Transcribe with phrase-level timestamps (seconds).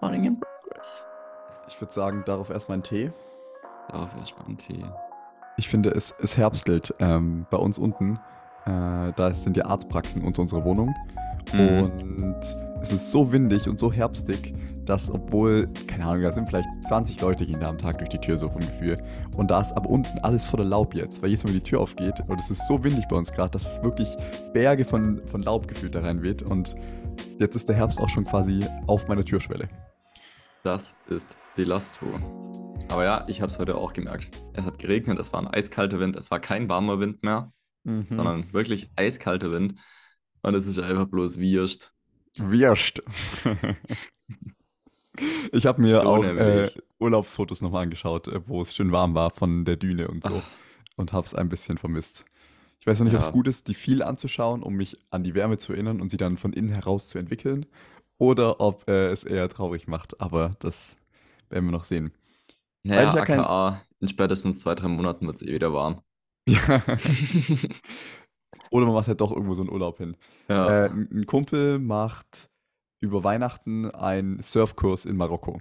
[0.00, 1.06] Recording in progress.
[1.68, 3.12] Ich würde sagen, darauf erstmal einen Tee.
[3.90, 4.84] Darauf erstmal einen Tee.
[5.56, 8.18] Ich finde, es, es herbstelt ähm, bei uns unten.
[8.64, 10.94] Äh, da sind die Arztpraxen unter unserer Wohnung.
[11.52, 11.90] Mhm.
[12.22, 12.40] Und
[12.82, 14.54] es ist so windig und so herbstig,
[14.86, 18.18] dass obwohl, keine Ahnung, da sind vielleicht 20 Leute gehen da am Tag durch die
[18.18, 18.96] Tür, so vom Gefühl.
[19.36, 22.14] Und da ist aber unten alles voller Laub jetzt, weil jedes Mal die Tür aufgeht
[22.26, 24.16] und es ist so windig bei uns gerade, dass es wirklich
[24.54, 26.42] Berge von, von Laub gefühlt da reinweht.
[26.42, 26.74] Und
[27.38, 29.68] jetzt ist der Herbst auch schon quasi auf meiner Türschwelle.
[30.62, 32.06] Das ist Belastro.
[32.88, 34.30] Aber ja, ich habe es heute auch gemerkt.
[34.52, 37.52] Es hat geregnet, es war ein eiskalter Wind, es war kein warmer Wind mehr,
[37.84, 38.06] Mhm.
[38.10, 39.74] sondern wirklich eiskalter Wind.
[40.42, 41.94] Und es ist einfach bloß Wirst.
[42.36, 43.02] Wirst.
[45.52, 46.68] ich habe mir So auch äh.
[46.98, 50.42] Urlaubsfotos nochmal angeschaut, äh, wo es schön warm war von der Düne und so.
[50.42, 50.50] Ach.
[50.96, 52.24] Und habe es ein bisschen vermisst.
[52.80, 53.32] Ich weiß noch nicht, ob es Ja.
[53.32, 56.38] gut ist, die viel anzuschauen, um mich an die Wärme zu erinnern und sie dann
[56.38, 57.66] von innen heraus zu entwickeln.
[58.18, 60.20] Oder ob äh, es eher traurig macht.
[60.20, 60.96] Aber das
[61.50, 62.12] werden wir noch sehen.
[62.82, 66.00] Naja, ich ja kein- aka, in spätestens zwei, drei Monaten wird es eh wieder warm.
[66.48, 66.82] Ja.
[68.70, 70.16] Oder man macht halt doch irgendwo so einen Urlaub hin.
[70.48, 70.86] ja.
[70.86, 72.48] Äh, ein Kumpel macht
[73.00, 75.60] über Weihnachten einen Surfkurs in Marokko.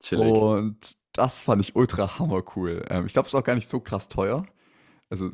[0.00, 0.32] chillig.
[0.32, 2.84] Und das fand ich ultra hammer cool.
[2.88, 4.46] Ähm, ich glaube, es ist auch gar nicht so krass teuer.
[5.10, 5.30] Also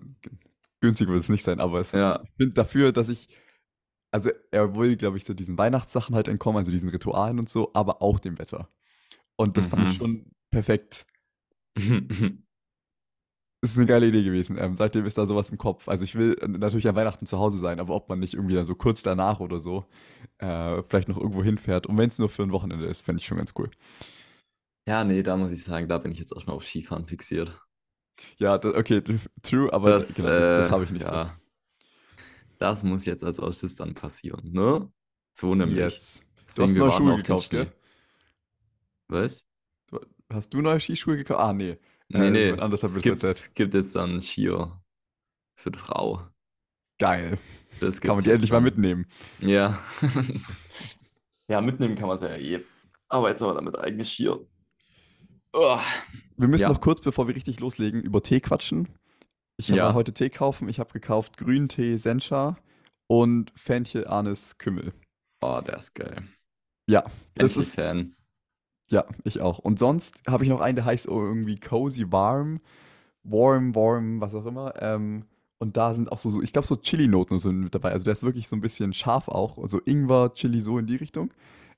[0.85, 3.29] günstig wird es nicht sein, aber es, Ja, ich bin dafür, dass ich,
[4.13, 7.73] also er will, glaube ich, so diesen Weihnachtssachen halt entkommen, also diesen Ritualen und so,
[7.75, 8.69] aber auch dem Wetter.
[9.37, 9.95] Und das fand ich Mhm.
[9.95, 11.07] schon perfekt.
[13.63, 14.59] Es ist eine geile Idee gewesen.
[14.59, 15.89] Ähm, seitdem ist da sowas im Kopf.
[15.89, 18.55] Also ich will äh, natürlich an Weihnachten zu Hause sein, aber ob man nicht irgendwie
[18.55, 19.87] dann so kurz danach oder so
[20.39, 21.87] äh, vielleicht noch irgendwo hinfährt.
[21.87, 23.71] Und wenn es nur für ein Wochenende ist, fände ich schon ganz cool.
[24.87, 27.64] ja, nee, da muss ich sagen, da bin ich jetzt erstmal auf Skifahren fixiert.
[28.39, 29.03] Ja, das, okay,
[29.43, 31.37] true, aber Das, das, genau, das, das äh, habe ich nicht ja.
[32.59, 34.91] Das muss jetzt als erstes dann passieren, ne?
[35.35, 35.57] So so.
[35.57, 35.77] nämlich.
[35.77, 36.25] Yes.
[36.55, 37.73] Du hast neue Schuhe gekauft, gell?
[39.09, 39.47] Was?
[39.91, 40.01] Du-
[40.33, 41.41] Hast du neue Skischuhe gekauft?
[41.41, 41.79] Ah, nee.
[42.09, 42.47] Nee, Äh, nee.
[42.47, 44.83] jemand anders hat Es gibt, es gibt jetzt dann Skier
[45.57, 46.23] für die Frau.
[46.99, 47.39] Geil.
[47.81, 49.07] Das Kann man die endlich mal mitnehmen.
[49.41, 49.79] Ja.
[51.49, 52.65] ja, mitnehmen kann man es ja eh.
[53.09, 54.47] Aber jetzt aber damit eigenes Skier.
[55.57, 55.79] Oh.
[56.37, 56.69] Wir müssen Ja.
[56.71, 58.89] noch kurz, bevor wir richtig loslegen, über Tee quatschen.
[59.57, 59.85] Ich habe Ja.
[59.85, 60.69] mal heute Tee kaufen.
[60.69, 62.57] Ich habe gekauft Grüntee Sencha
[63.07, 64.93] und Fenchel Anis Kümmel.
[65.43, 66.25] oh, der ist geil.
[66.89, 68.17] Ja, Bin das ist, Fan.
[68.91, 69.59] ja, ich auch.
[69.59, 72.61] Und sonst habe ich noch einen, der heißt irgendwie Cozy Warm,
[73.23, 74.75] Warm, Warm, was auch immer.
[74.83, 75.25] Ähm,
[75.59, 77.93] und da sind auch so, so ich glaube, so Chili-Noten sind mit dabei.
[77.93, 79.59] Also der ist wirklich so ein bisschen scharf auch.
[79.59, 81.31] Also Ingwer, Chili, so in die Richtung.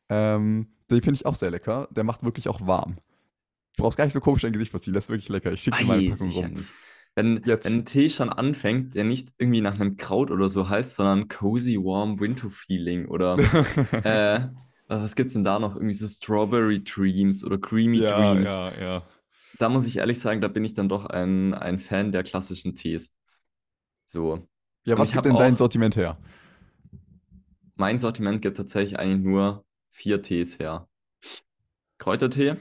[0.08, 1.88] Ähm, den finde ich auch sehr lecker.
[1.90, 2.96] Der macht wirklich auch warm.
[3.76, 4.94] Du brauchst gar nicht so komisch dein Gesicht verziehen.
[4.94, 5.52] Das ist wirklich lecker.
[5.52, 6.50] Ich schicke dir mal eine Packung rum.
[6.52, 6.72] nicht.
[7.14, 7.64] Wenn, Jetzt.
[7.64, 11.28] wenn ein Tee schon anfängt, der nicht irgendwie nach einem Kraut oder so heißt, sondern
[11.28, 13.38] Cozy Warm Winter Feeling oder
[14.04, 14.48] äh,
[14.88, 15.74] was gibt's denn da noch?
[15.76, 18.54] Irgendwie so Strawberry Dreams oder Creamy ja, Dreams.
[18.54, 19.02] ja, ja.
[19.58, 22.74] Da muss ich ehrlich sagen, da bin ich dann doch ein, ein Fan der klassischen
[22.74, 23.14] Tees.
[24.04, 24.46] So.
[24.84, 26.18] Ja, Und was gibt denn dein Sortiment her?
[27.74, 30.88] Mein Sortiment gibt tatsächlich eigentlich nur vier Tees her.
[31.98, 32.56] Kräutertee.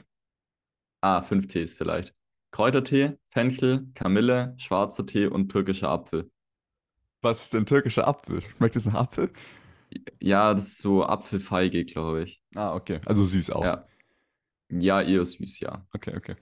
[1.08, 2.16] Ah, fünf Tees vielleicht.
[2.50, 6.28] Kräutertee, Fenchel, Kamille, schwarzer Tee und türkischer Apfel.
[7.22, 8.40] Was ist denn türkischer Apfel?
[8.42, 9.30] Schmeckt es nach Apfel?
[10.20, 12.42] Ja, das ist so Apfelfeige, glaube ich.
[12.54, 13.00] Ah, okay.
[13.06, 13.64] Also süß auch.
[13.64, 13.86] Ja.
[14.70, 15.86] Ja, eher süß, ja.
[15.94, 16.36] Okay, okay.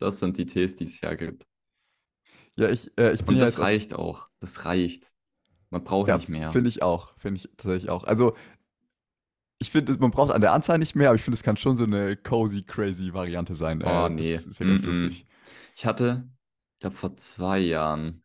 [0.00, 1.46] Das sind die Tees, die es hergibt.
[2.56, 4.28] Ja, ich, äh, ich bin Und ja das reicht auch.
[4.40, 5.12] Das reicht.
[5.70, 6.52] Man braucht Ja, nicht mehr.
[6.52, 7.14] finde ich auch.
[7.18, 8.04] Finde ich tatsächlich auch.
[8.04, 8.34] Also,
[9.60, 11.76] ich finde, man braucht an der Anzahl nicht mehr, aber ich finde, es kann schon
[11.76, 13.82] so eine cozy, crazy Variante sein.
[13.82, 14.34] Oh, Äh, nee.
[14.34, 14.86] Ist ja ganz Mm-mm.
[14.86, 15.26] lustig.
[15.74, 16.28] Ich hatte,
[16.74, 18.22] ich glaube, vor zwei Jahren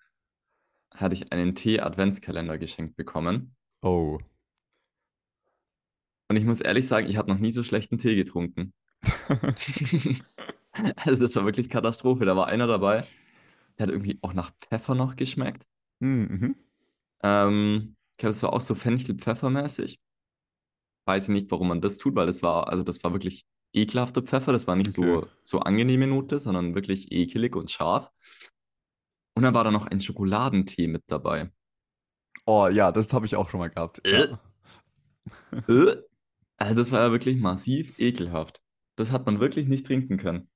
[0.91, 3.55] hatte ich einen Tee-Adventskalender geschenkt bekommen.
[3.83, 4.17] Oh.
[6.29, 8.73] Und ich muss ehrlich sagen, ich habe noch nie so schlechten Tee getrunken.
[11.05, 12.25] Also das war wirklich Katastrophe.
[12.25, 13.05] Da war einer dabei,
[13.77, 15.67] der hat irgendwie auch nach Pfeffer noch geschmeckt.
[16.01, 16.55] Hm, mhm.
[17.23, 19.99] Ähm, ich glaube, es war auch so Fenchel-Pfeffermäßig.
[21.05, 24.21] Weiß ich nicht, warum man das tut, weil das war, also das war wirklich ekelhafter
[24.21, 24.53] Pfeffer.
[24.53, 25.27] Das war nicht so, Okay.
[25.43, 28.11] so angenehme Note, sondern wirklich ekelig und scharf.
[29.35, 31.51] Und dann war da noch ein Schokoladentee mit dabei.
[32.45, 34.01] Oh, ja, das habe ich auch schon mal gehabt.
[34.05, 34.27] Äh.
[35.67, 35.97] Äh,
[36.57, 38.61] Also das war ja wirklich massiv ekelhaft.
[38.97, 40.49] Das hat man wirklich nicht trinken können.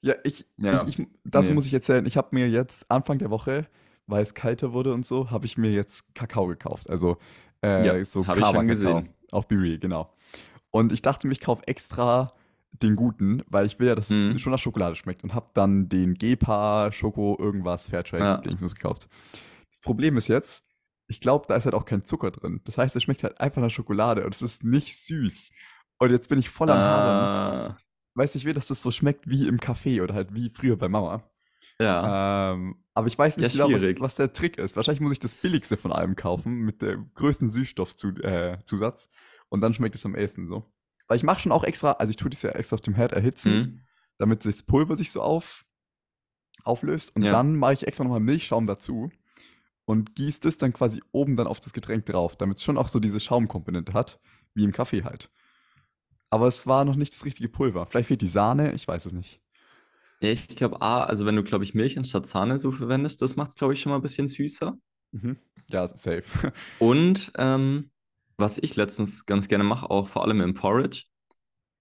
[0.00, 1.54] Ja, ich, Ja, ich, ich das nee.
[1.54, 2.06] muss ich erzählen.
[2.06, 3.68] Ich habe mir jetzt Anfang der Woche,
[4.06, 6.90] weil es kalter wurde und so, habe ich mir jetzt Kakao gekauft.
[6.90, 7.18] Also
[7.62, 9.08] äh, Ja, so hab ich schon gesehen.
[9.30, 10.12] auf BeReal, genau.
[10.70, 12.30] Und ich dachte mir, ich kaufe extra
[12.72, 14.32] den guten, weil ich will ja, dass Mhm.
[14.36, 18.36] es schon nach Schokolade schmeckt und habe dann den Gepa Schoko irgendwas Fairtrade Ja.
[18.38, 19.08] Dingsmus gekauft.
[19.70, 20.64] Das Problem ist jetzt,
[21.08, 22.60] ich glaube, da ist halt auch kein Zucker drin.
[22.64, 25.50] Das heißt, es schmeckt halt einfach nach Schokolade und es ist nicht süß.
[25.98, 27.70] Und jetzt bin ich voll am Hadern.
[27.72, 27.74] Äh,
[28.14, 30.88] Weiß nicht, wie dass das so schmeckt wie im Café oder halt wie früher bei
[30.88, 31.22] Mama.
[31.80, 32.52] Ja.
[32.52, 34.76] Ähm, aber ich weiß Ja, nicht genau, was, was der Trick ist.
[34.76, 39.06] Wahrscheinlich muss ich das billigste von allem kaufen, mit dem größten Süßstoffzusatz.
[39.06, 39.08] Äh,
[39.48, 40.72] und dann schmeckt es am ehesten so.
[41.08, 43.12] Weil ich mache schon auch extra, also ich tue das ja extra auf dem Herd
[43.12, 43.80] erhitzen, Hm?
[44.18, 45.64] damit das Pulver sich so auf,
[46.64, 47.14] auflöst.
[47.16, 47.32] Und Ja.
[47.32, 49.10] dann mache ich extra nochmal Milchschaum dazu
[49.84, 52.88] und gieße das dann quasi oben dann auf das Getränk drauf, damit es schon auch
[52.88, 54.20] so diese Schaumkomponente hat,
[54.54, 55.30] wie im Kaffee halt.
[56.30, 57.84] Aber es war noch nicht das richtige Pulver.
[57.86, 59.41] Vielleicht fehlt die Sahne, ich weiß es nicht.
[60.22, 63.34] Ja, ich glaube, A, also wenn du, glaube ich, Milch anstatt Sahne so verwendest, das
[63.34, 64.78] macht es, glaube ich, schon mal ein bisschen süßer.
[65.10, 65.36] Mhm.
[65.68, 66.52] Ja, safe.
[66.78, 67.90] Und ähm,
[68.36, 71.06] was ich letztens ganz gerne mache, auch vor allem im Porridge,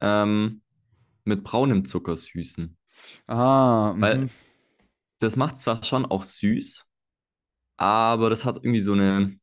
[0.01, 0.63] ähm,
[1.23, 2.75] mit braunem Zucker süßen.
[3.27, 4.29] ah, Weil mhm.
[5.19, 6.87] das macht zwar schon auch süß,
[7.77, 9.39] aber das hat irgendwie so eine,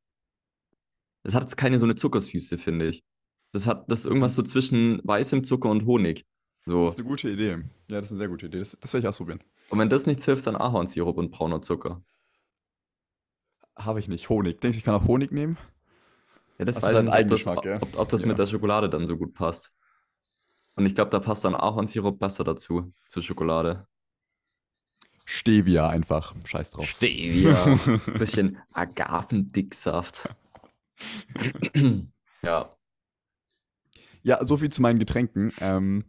[1.23, 3.05] das hat jetzt keine so eine Zuckersüße, finde ich.
[3.53, 6.27] Das hat, das ist irgendwas so zwischen weißem Zucker und Honig.
[6.69, 6.89] Das So.
[6.89, 7.51] ist eine gute Idee.
[7.89, 8.59] Ja, das ist eine sehr gute Idee.
[8.59, 9.41] Das, das werde ich ausprobieren.
[9.71, 12.03] Und wenn das nichts hilft, dann Ahornsirup und brauner Zucker.
[13.77, 14.29] Habe ich nicht.
[14.29, 14.61] Honig.
[14.61, 15.57] Denkst du, ich kann auch Honig nehmen?
[16.59, 17.77] Ja, das du weiß ich nicht, ob das, ja?
[17.83, 18.29] ob, ob das Ja.
[18.29, 19.73] mit der Schokolade dann so gut passt.
[20.77, 23.87] Und ich glaube, da passt dann Ahornsirup besser dazu, zur Schokolade.
[25.25, 26.35] Stevia einfach.
[26.45, 26.87] Scheiß drauf.
[26.87, 27.79] Stevia.
[28.19, 30.29] Bisschen Agavendicksaft.
[32.43, 32.77] ja,
[34.23, 35.53] Ja, so viel zu meinen Getränken.
[35.61, 36.05] Ähm,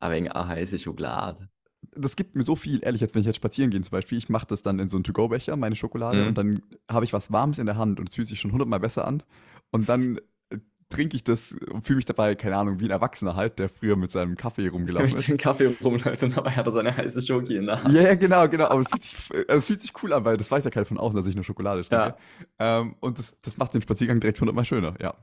[0.00, 1.48] aber wegen ah, heiße Schokolade.
[1.96, 4.28] das gibt mir so viel, ehrlich, jetzt wenn ich jetzt spazieren gehe zum Beispiel, ich
[4.28, 6.28] mache das dann in so einen To-Go-Becher, meine Schokolade, Mhm.
[6.28, 8.80] und dann habe ich was Warmes in der Hand und es fühlt sich schon hundertmal
[8.80, 9.22] besser an.
[9.70, 10.18] Und dann
[10.50, 10.58] äh,
[10.88, 13.96] trinke ich das und fühle mich dabei, keine Ahnung, wie ein Erwachsener halt, der früher
[13.96, 15.28] mit seinem Kaffee rumgelaufen mit ist.
[15.28, 17.94] dem Kaffee rumläuft und dabei hat er seine heiße Schoki in der Hand.
[17.94, 18.66] Ja, ja, genau, genau.
[18.66, 19.16] Aber es fühlt, sich,
[19.48, 21.34] also es fühlt sich cool an, weil das weiß ja keiner von außen, dass ich
[21.34, 22.16] nur Schokolade trinke.
[22.58, 25.14] Ähm, und das, das macht den Spaziergang direkt hundertmal schöner, ja.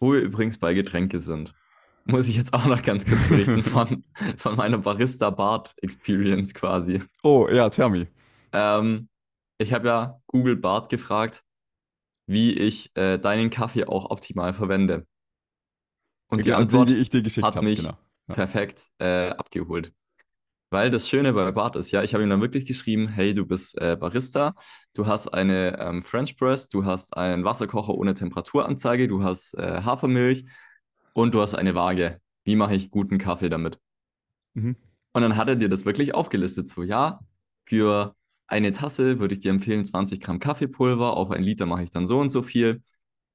[0.00, 1.54] Wo wir übrigens bei Getränke sind,
[2.04, 4.04] muss ich jetzt auch noch ganz kurz berichten von,
[4.36, 7.00] von meiner Barista-Bart-Experience quasi.
[7.24, 8.06] Oh, ja, tell me.
[8.52, 9.08] Ähm,
[9.58, 11.44] ich habe ja Google Bart gefragt,
[12.26, 15.06] wie ich äh, deinen Kaffee auch optimal verwende.
[16.28, 17.98] Und die Genau, Antwort die, die ich dir geschickt hat habe, mich genau.
[18.28, 18.36] Ja.
[18.36, 19.92] perfekt äh, abgeholt.
[20.70, 23.46] Weil das Schöne bei Bart ist ja, ich habe ihm dann wirklich geschrieben, hey, du
[23.46, 24.54] bist äh, Barista,
[24.94, 29.82] du hast eine ähm, French Press, du hast einen Wasserkocher ohne Temperaturanzeige, du hast äh,
[29.82, 30.44] Hafermilch
[31.14, 32.20] und du hast eine Waage.
[32.44, 33.80] Wie mache ich guten Kaffee damit?
[34.52, 34.76] Mhm.
[35.14, 36.68] Und dann hat er dir das wirklich aufgelistet.
[36.68, 37.20] So, ja,
[37.64, 38.14] für
[38.46, 42.06] eine Tasse würde ich dir empfehlen, 20 Gramm Kaffeepulver, auf ein Liter mache ich dann
[42.06, 42.82] so und so viel.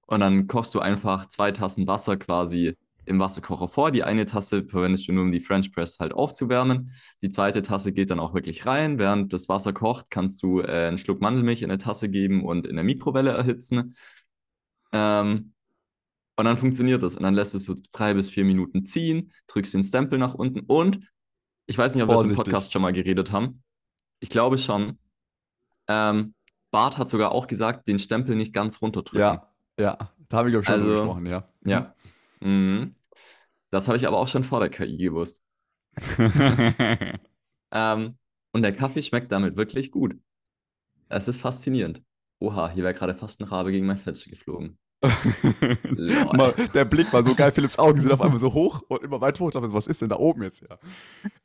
[0.06, 3.92] Und dann kochst du einfach zwei Tassen Wasser quasi im Wasserkocher vor.
[3.92, 6.92] Die eine Tasse verwendest du nur, um die French Press halt aufzuwärmen.
[7.22, 9.00] Die zweite Tasse geht dann auch wirklich rein.
[9.00, 12.68] Während das Wasser kocht, kannst du äh, einen Schluck Mandelmilch in eine Tasse geben und
[12.68, 13.96] in der Mikrowelle erhitzen.
[14.92, 15.54] Ähm,
[16.40, 17.18] und dann funktioniert das.
[17.18, 20.36] Und dann lässt du es so drei bis vier Minuten ziehen, drückst den Stempel nach
[20.36, 21.00] unten und
[21.66, 22.54] ich weiß nicht, ob wir das im Vorsichtig.
[22.54, 23.62] Podcast schon mal geredet haben.
[24.22, 24.98] Ich glaube schon.
[25.88, 26.34] Ähm,
[26.72, 29.20] Bart hat sogar auch gesagt, den Stempel nicht ganz runterdrücken.
[29.20, 29.98] Ja, ja.
[30.30, 31.50] Da glaube ich, schon drüber Also, gesprochen, ja.
[31.66, 31.96] Ja.
[32.40, 32.96] Mhm.
[33.70, 35.44] Das habe ich aber auch schon vor der KI gewusst.
[37.72, 38.18] Ähm,
[38.52, 40.16] und der Kaffee schmeckt damit wirklich gut.
[41.08, 42.02] Es ist faszinierend.
[42.40, 44.80] Oha, hier wäre gerade fast ein Rabe gegen mein Fenster geflogen.
[46.34, 49.22] Mal, der Blick war so geil, Philipps Augen sind auf einmal so hoch und immer
[49.22, 49.48] weiter hoch.
[49.50, 50.62] Ich dachte, was ist denn da oben jetzt?
[50.62, 50.78] Ja.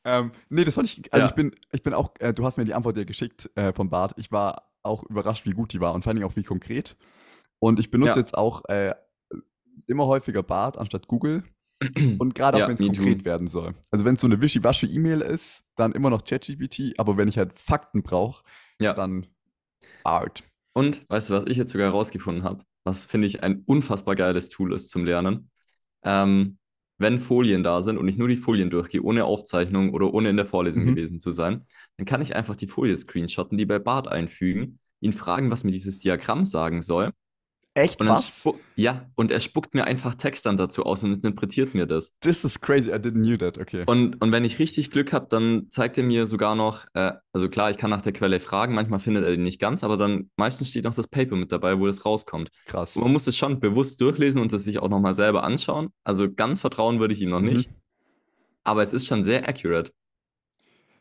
[0.04, 1.30] Ähm, nee, das fand ich, also Ja.
[1.30, 3.90] ich bin, ich bin auch, äh, du hast mir die Antwort ja geschickt äh, vom
[3.90, 4.14] Bart.
[4.16, 6.96] Ich war auch überrascht, wie gut die war und vor allem auch wie konkret.
[7.60, 8.16] Und ich benutze Ja.
[8.18, 8.94] jetzt auch äh,
[9.86, 11.44] immer häufiger Bart anstatt Google.
[12.18, 13.24] Und gerade auch Ja, wenn es konkret too.
[13.24, 13.74] werden soll.
[13.90, 17.36] Also wenn es so eine wischiwaschi E-Mail ist, dann immer noch ChatGPT, aber wenn ich
[17.36, 18.44] halt Fakten brauche,
[18.80, 18.94] Ja.
[18.94, 19.26] dann
[20.04, 20.44] Art.
[20.72, 22.64] Und weißt du, was ich jetzt sogar herausgefunden habe?
[22.84, 25.50] Was finde ich ein unfassbar geiles Tool ist zum Lernen.
[26.02, 26.58] Ähm,
[26.98, 30.36] wenn Folien da sind und ich nur die Folien durchgehe, ohne Aufzeichnung oder ohne in
[30.36, 30.86] der Vorlesung Mhm.
[30.86, 35.12] gewesen zu sein, dann kann ich einfach die Folie screenshotten, die bei Bart einfügen, ihn
[35.12, 37.12] fragen, was mir dieses Diagramm sagen soll.
[37.76, 38.48] Echt Und was?
[38.76, 42.12] ja, und er spuckt mir einfach Text dann dazu aus und interpretiert mir das.
[42.20, 43.82] This is crazy, I didn't knew that, okay.
[43.86, 47.48] Und, und wenn ich richtig Glück habe, dann zeigt er mir sogar noch, äh, also
[47.48, 50.30] klar, ich kann nach der Quelle fragen, manchmal findet er den nicht ganz, aber dann
[50.36, 52.50] meistens steht noch das Paper mit dabei, wo das rauskommt.
[52.66, 52.94] Krass.
[52.94, 55.88] Und man muss es schon bewusst durchlesen und es sich auch nochmal selber anschauen.
[56.04, 57.46] Also ganz vertrauen würde ich ihm noch Mhm.
[57.54, 57.70] nicht.
[58.62, 59.90] Aber es ist schon sehr accurate.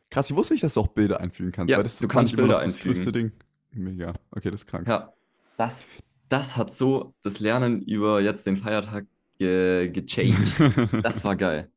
[0.09, 1.69] Krass, ich wusste nicht, dass du auch Bilder einfügen kannst.
[1.71, 2.93] Ja, weil das du kannst Bilder noch das einfügen.
[2.95, 3.31] größte Ding.
[3.71, 4.13] Mega.
[4.31, 4.87] Okay, das ist krank.
[4.87, 5.13] Ja,
[5.57, 5.87] das,
[6.29, 9.05] das hat so das Lernen über jetzt den Feiertag
[9.37, 11.01] ge gechanged.
[11.03, 11.71] Das war geil.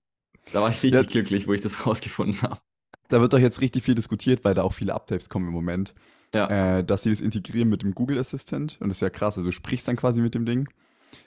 [0.52, 1.02] Da war ich richtig Ja.
[1.02, 2.60] glücklich, wo ich das rausgefunden habe.
[3.08, 5.94] da wird doch jetzt richtig viel diskutiert, weil da auch viele Updates kommen im Moment.
[6.34, 8.78] Ja, äh, dass sie das integrieren mit dem Google Assistant.
[8.80, 10.68] Und das ist ja krass, also du sprichst dann quasi mit dem Ding.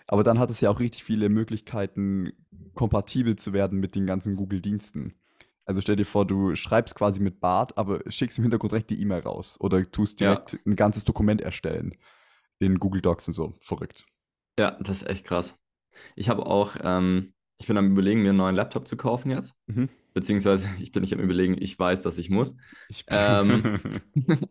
[0.08, 2.32] Aber dann hat es ja auch richtig viele Möglichkeiten,
[2.76, 5.14] kompatibel zu werden mit den ganzen Google-Diensten.
[5.66, 9.02] Also stell dir vor, du schreibst quasi mit Bart, aber schickst im Hintergrund direkt die
[9.02, 9.56] E-Mail raus.
[9.60, 11.96] Oder tust ja, direkt ein ganzes Dokument erstellen
[12.60, 13.54] in Google Docs und so.
[13.62, 14.06] Verrückt.
[14.58, 15.56] ja, das ist echt krass.
[16.16, 19.54] Ich habe auch, ähm, ich bin am Überlegen, mir einen neuen Laptop zu kaufen jetzt.
[19.68, 19.90] Mhm.
[20.14, 22.56] Beziehungsweise, ich bin nicht am Überlegen, ich weiß, dass ich muss.
[22.90, 23.80] Ich Ähm,
[24.16, 24.50] und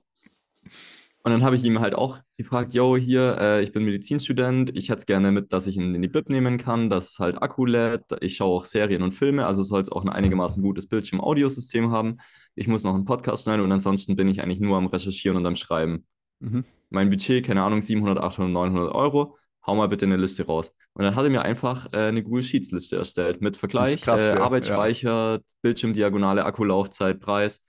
[1.25, 4.99] dann habe ich ihm halt auch gefragt, yo, hier, äh, ich bin Medizinstudent, ich hätte
[4.99, 8.05] es gerne mit, dass ich ihn in die Bib nehmen kann, dass halt Akku lädt,
[8.21, 12.19] ich schaue auch Serien und Filme, also soll es auch ein einigermaßen gutes Bildschirm-Audiosystem haben.
[12.55, 15.47] Ich muss noch einen Podcast schneiden und ansonsten bin ich eigentlich nur am Recherchieren und
[15.47, 16.07] am Schreiben.
[16.41, 16.65] mhm.
[16.91, 19.37] Mein Budget, keine Ahnung, 700, 800, 900 Euro.
[19.67, 20.73] Hau mal bitte eine Liste raus.
[20.95, 24.29] Und dann hat er mir einfach äh, eine Google Sheets-Liste erstellt mit Vergleich, krass, äh?
[24.37, 24.41] Ja.
[24.41, 27.61] Arbeitsspeicher, Bildschirmdiagonale, Akkulaufzeit, Preis.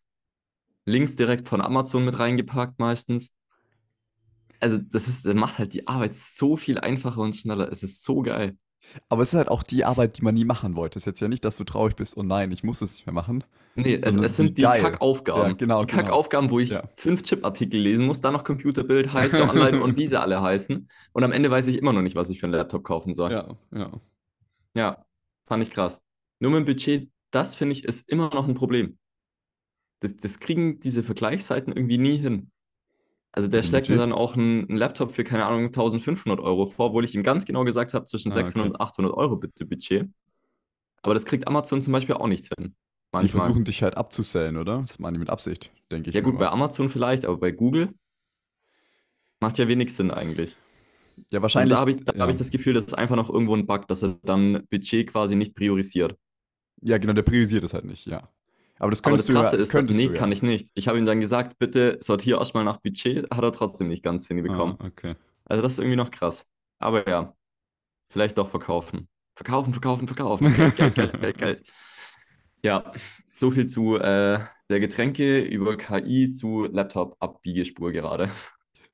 [0.86, 3.34] Links direkt von Amazon mit reingepackt meistens.
[4.60, 7.72] Also das ist, das macht halt die Arbeit so viel einfacher und schneller.
[7.72, 8.58] Es ist so geil.
[9.10, 10.98] Aber es ist halt auch die Arbeit, die man nie machen wollte.
[10.98, 13.06] Es ist jetzt ja nicht, dass du traurig bist, oh nein, ich muss es nicht
[13.06, 13.44] mehr machen,
[13.82, 14.82] Nee, es, sondern es sind die geil.
[14.82, 15.58] Ja, Kackaufgaben.
[15.58, 16.02] genau, Die genau.
[16.04, 16.84] Kackaufgaben, wo ich Ja.
[16.96, 20.90] fünf Chip-Artikel lesen muss, dann noch Computerbild, heiße Online und wie sie alle heißen.
[21.14, 23.32] Und am Ende weiß ich immer noch nicht, was ich für einen Laptop kaufen soll.
[23.32, 23.92] Ja, ja.
[24.76, 25.06] Ja,
[25.48, 26.02] fand ich krass.
[26.40, 28.98] Nur mit dem Budget, das finde ich, ist immer noch ein Problem.
[30.00, 32.52] Das, das kriegen diese Vergleichsseiten irgendwie nie hin.
[33.32, 36.88] Also der schlägt mir dann auch einen, einen Laptop für, keine Ahnung, 1500 Euro vor,
[36.88, 38.76] obwohl ich ihm ganz genau gesagt habe, zwischen Ah, 600 okay.
[38.76, 40.08] und 800 Euro bitte Budget.
[41.04, 42.76] Aber das kriegt Amazon zum Beispiel auch nicht hin.
[43.14, 43.30] Die Manchmal.
[43.30, 44.82] versuchen dich halt abzusellen, oder?
[44.82, 46.50] Das machen die mit Absicht, denke ich Ja gut, bei mal.
[46.50, 47.94] Amazon vielleicht, aber bei Google
[49.40, 50.58] macht ja wenig Sinn eigentlich.
[51.32, 52.30] Ja, Also da wahrscheinlich, habe ich, da hab ja.
[52.30, 55.36] ich das Gefühl, das ist einfach noch irgendwo ein Bug, dass er dann Budget quasi
[55.36, 56.18] nicht priorisiert.
[56.82, 58.30] Ja, genau, der priorisiert es halt nicht, ja.
[58.80, 60.32] Aber das Aber das könntest du ja, Krasse ist, könntest nee, du kann ja.
[60.32, 60.70] ich nicht.
[60.74, 64.28] Ich habe ihm dann gesagt, bitte sortier erstmal nach Budget, hat er trotzdem nicht ganz
[64.48, 64.78] Ah, hinbekommen.
[64.80, 65.16] okay.
[65.46, 66.48] Also das ist irgendwie noch krass.
[66.80, 67.36] Aber ja,
[68.10, 69.10] vielleicht doch verkaufen.
[69.36, 70.54] Verkaufen, verkaufen, verkaufen.
[70.76, 71.72] Geld, Geld, Geld, Geld.
[72.64, 72.92] Ja,
[73.32, 74.40] so viel zu äh,
[74.70, 78.30] der Getränke über KI zu Laptop-Abbiegespur gerade.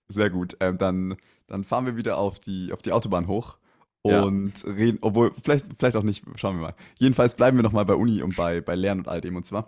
[0.07, 0.55] Sehr gut.
[0.59, 1.17] Ähm, dann,
[1.47, 3.57] dann fahren wir wieder auf die, auf die Autobahn hoch
[4.05, 4.21] Ja.
[4.23, 6.75] und reden, obwohl, vielleicht, vielleicht auch nicht, schauen wir mal.
[6.99, 9.35] Jedenfalls bleiben wir nochmal bei Uni und bei, bei Lernen und all dem.
[9.35, 9.67] Und zwar,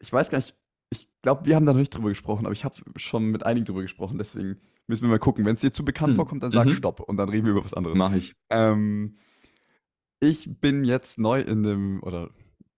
[0.00, 0.54] ich weiß gar nicht,
[0.92, 3.64] ich glaube, wir haben da noch nicht drüber gesprochen, aber ich habe schon mit einigen
[3.64, 5.44] drüber gesprochen, deswegen müssen wir mal gucken.
[5.46, 6.16] Wenn es dir zu bekannt Hm.
[6.16, 6.72] vorkommt, dann sag Mhm.
[6.72, 7.96] Stopp und dann reden wir über was anderes.
[7.96, 8.34] Mache ich.
[8.50, 9.16] Ähm,
[10.20, 12.30] ich bin jetzt neu in dem, oder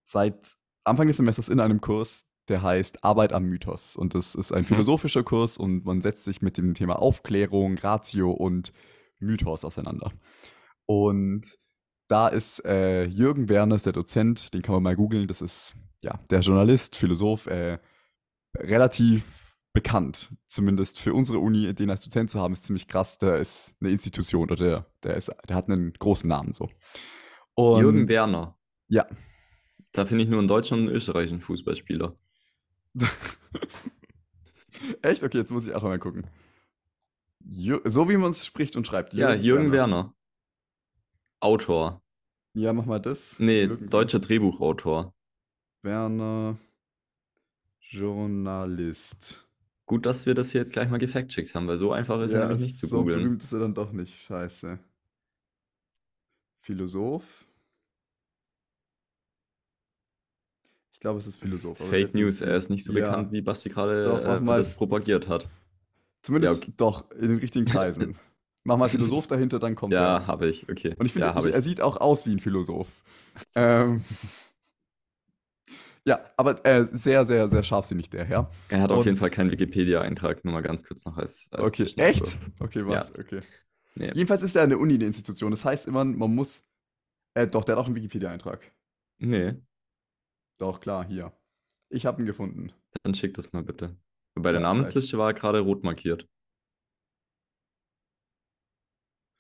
[0.05, 3.97] seit Anfang des Semesters in einem Kurs, der heißt Arbeit am Mythos.
[3.97, 4.67] Und das ist ein Mhm.
[4.67, 8.73] philosophischer Kurs und man setzt sich mit dem Thema Aufklärung, Ratio und
[9.19, 10.13] Mythos auseinander.
[10.87, 11.57] Und
[12.09, 15.29] da ist äh, Jürgen Werner, ist der Dozent, den kann man mal googeln.
[15.29, 17.79] Das ist ja der Journalist, Philosoph, äh,
[18.57, 20.35] relativ bekannt.
[20.47, 23.19] Zumindest für unsere Uni, den als Dozent zu haben, ist ziemlich krass.
[23.19, 26.69] Der ist eine Institution oder der, der, ist, der hat einen großen Namen so.
[27.57, 28.59] Jürgen Und Werner.
[28.89, 29.07] ja,
[29.93, 32.17] Da finde ich nur in Deutschland und Österreich einen Fußballspieler.
[35.03, 35.23] echt?
[35.23, 36.27] Okay, jetzt muss ich auch mal gucken.
[37.45, 39.15] Jür so wie man es spricht und schreibt.
[39.15, 40.15] Ja, Jürgen Werner.
[41.41, 42.03] Autor.
[42.55, 43.39] Ja, mach mal das.
[43.39, 45.15] Nee, Jürgen deutscher Drehbuchautor.
[45.83, 46.57] Werner,
[47.81, 49.47] Journalist.
[49.87, 52.41] Gut, dass wir das hier jetzt gleich mal gefact-checkt haben, weil so einfach ist er
[52.43, 53.19] Ja, nämlich ist nicht zu so googeln.
[53.19, 54.15] berühmt ist er dann doch nicht.
[54.23, 54.79] Scheiße.
[56.61, 57.47] Philosoph.
[61.03, 61.79] Glaube, es ist Philosoph.
[61.79, 64.59] Fake News, er ist nicht so Ja, bekannt, wie Basti gerade Doch, äh, mal.
[64.59, 65.49] das propagiert hat.
[66.23, 66.75] Zumindest Ja, okay.
[66.77, 68.17] doch, in den richtigen Kreisen.
[68.65, 70.27] Mach mal Philosoph dahinter, dann kommt Ja, er.
[70.29, 70.95] habe ich, okay.
[70.97, 73.03] Und ich finde, ja, ich- er sieht auch aus wie ein Philosoph.
[73.57, 74.03] ähm,
[76.05, 78.51] ja, aber äh, sehr, sehr, sehr scharfsinnig, der Herr.
[78.69, 81.69] Er hat auf jeden und- Fall keinen Wikipedia-Eintrag, nur mal ganz kurz noch als, als
[81.69, 82.39] Okay, echt?
[82.59, 83.11] Okay, was?
[83.19, 83.41] Okay.
[83.95, 84.11] Nee.
[84.15, 85.51] Jedenfalls ist er eine Uni, eine Institution.
[85.51, 86.63] Das heißt immer, man muss.
[87.35, 88.61] Äh, doch, der hat auch einen Wikipedia-Eintrag.
[89.19, 89.55] Nee,
[90.59, 91.33] Doch, klar, hier.
[91.89, 92.73] Ich habe ihn gefunden.
[93.03, 93.97] dann schick das mal bitte.
[94.35, 96.27] Bei der Ja, Namensliste war er gerade rot markiert.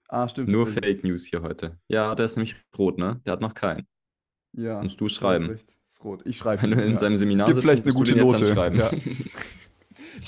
[0.08, 0.48] Ah, stimmt.
[0.50, 0.96] Nur tatsächlich.
[0.96, 1.78] Fake News hier heute.
[1.88, 3.20] Ja, der ist nämlich rot, ne?
[3.24, 3.86] Der hat noch keinen.
[4.52, 4.82] Ja.
[4.82, 5.46] Musst du hast schreiben.
[5.46, 5.74] recht.
[5.88, 6.22] Ist rot.
[6.26, 6.62] Ich schreibe.
[6.62, 6.96] Wenn du in ja.
[6.98, 8.54] seinem Seminar sitzt, vielleicht eine musst du gute den jetzt Note.
[8.54, 8.88] dann Ja.
[8.90, 9.30] schreiben.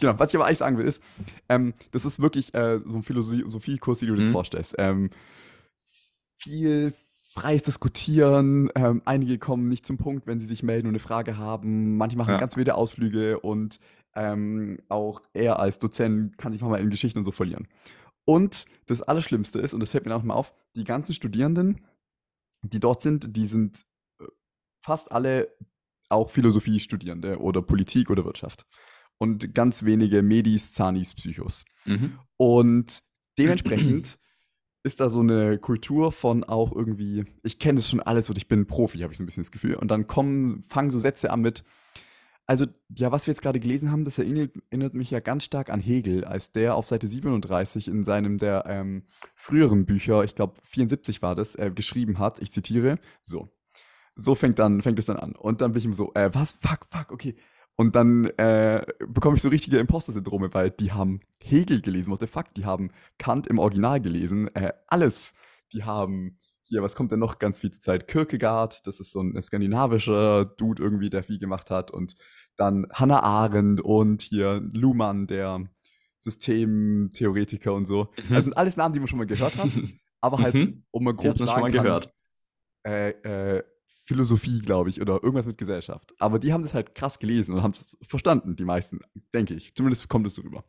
[0.00, 1.02] Genau, was ich aber eigentlich sagen will, ist,
[1.50, 4.32] ähm, das ist wirklich äh, so ein Philosophiekurs, wie du das Mhm.
[4.32, 4.74] vorstellst.
[4.78, 5.10] Ähm,
[6.36, 6.94] viel
[7.34, 11.36] freies Diskutieren, ähm, einige kommen nicht zum Punkt, wenn sie sich melden und eine Frage
[11.36, 11.96] haben.
[11.96, 12.38] Manche machen Ja.
[12.38, 13.80] ganz wilde Ausflüge und
[14.14, 17.66] ähm, auch er als Dozent kann sich manchmal in Geschichten und so verlieren.
[18.24, 21.80] Und das Allerschlimmste ist, und das fällt mir auch mal auf, die ganzen Studierenden,
[22.62, 23.84] die dort sind, die sind
[24.20, 24.24] äh,
[24.80, 25.48] fast alle
[26.08, 28.64] auch Philosophie-Studierende oder Politik oder Wirtschaft.
[29.18, 31.64] und ganz wenige Medis, Zanis, Psychos.
[31.84, 32.18] Mhm.
[32.36, 33.02] Und
[33.38, 34.18] dementsprechend
[34.84, 38.48] ist da so eine Kultur von auch irgendwie, ich kenne es schon alles und ich
[38.48, 39.76] bin ein Profi, habe ich so ein bisschen das Gefühl.
[39.76, 41.64] Und dann kommen, fangen so Sätze an mit,
[42.46, 45.80] also ja, was wir jetzt gerade gelesen haben, das erinnert mich ja ganz stark an
[45.80, 51.22] Hegel, als der auf Seite 37 in seinem der ähm, früheren Bücher, ich glaube 74
[51.22, 53.48] war das, äh, geschrieben hat, ich zitiere, so.
[54.16, 55.34] So fängt dann, fängt es dann an.
[55.34, 57.34] Und dann bin ich immer so, äh, was, fuck, fuck, okay.
[57.76, 62.26] Und dann äh, bekomme ich so richtige Imposter-Syndrome, weil die haben Hegel gelesen, what the
[62.28, 65.34] fuck, die haben Kant im Original gelesen, äh, alles.
[65.72, 68.06] Die haben, hier, was kommt denn noch ganz viel zur Zeit?
[68.06, 71.90] Kierkegaard, das ist so ein skandinavischer Dude irgendwie, der viel gemacht hat.
[71.90, 72.14] Und
[72.56, 75.68] dann Hannah Arendt und hier Luhmann, der
[76.18, 78.08] Systemtheoretiker und so.
[78.28, 78.34] Mhm.
[78.34, 79.70] Das sind alles Namen, die man schon mal gehört hat,
[80.20, 80.84] aber halt, Mhm.
[80.90, 82.14] um mal grob sagen schon mal kann, gehört.
[82.86, 83.10] äh,
[83.56, 83.62] äh,
[84.06, 86.14] Philosophie, glaube ich, oder irgendwas mit Gesellschaft.
[86.18, 89.00] Aber die haben das halt krass gelesen und haben es verstanden, die meisten,
[89.32, 89.74] denke ich.
[89.74, 90.64] Zumindest kommt es so rüber.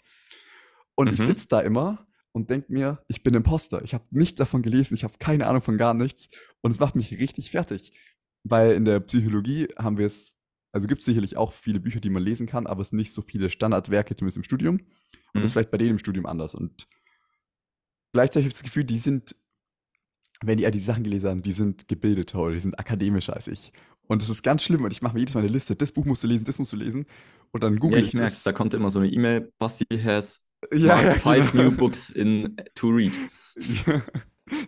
[0.96, 1.25] Und ich Mhm.
[1.25, 3.84] sitze da immer und denke mir, ich bin Imposter.
[3.84, 6.30] Ich habe nichts davon gelesen, ich habe keine Ahnung von gar nichts.
[6.62, 7.92] Und es macht mich richtig fertig.
[8.44, 10.38] Weil in der Psychologie haben wir es,
[10.72, 13.12] also gibt es sicherlich auch viele Bücher, die man lesen kann, aber es sind nicht
[13.12, 14.75] so viele Standardwerke, zumindest im Studium.
[14.77, 14.86] Und
[15.34, 15.44] das Mhm.
[15.46, 16.56] ist vielleicht bei denen im Studium anders.
[16.56, 16.88] Und
[18.13, 19.36] gleichzeitig habe ich das Gefühl, die sind,
[20.48, 23.48] wenn die all die Sachen gelesen haben, die sind gebildeter oder die sind akademischer als
[23.48, 23.72] ich.
[24.08, 24.84] Und das ist ganz schlimm.
[24.84, 26.74] Und ich mache mir jedes Mal eine Liste, das Buch musst du lesen, das musst
[26.74, 27.06] du lesen.
[27.52, 30.46] Und dann Ja, google ich ich merke da kommt immer so eine E-Mail, Basti has
[30.74, 31.64] Ja, ja, five genau.
[31.64, 33.14] new books in to read.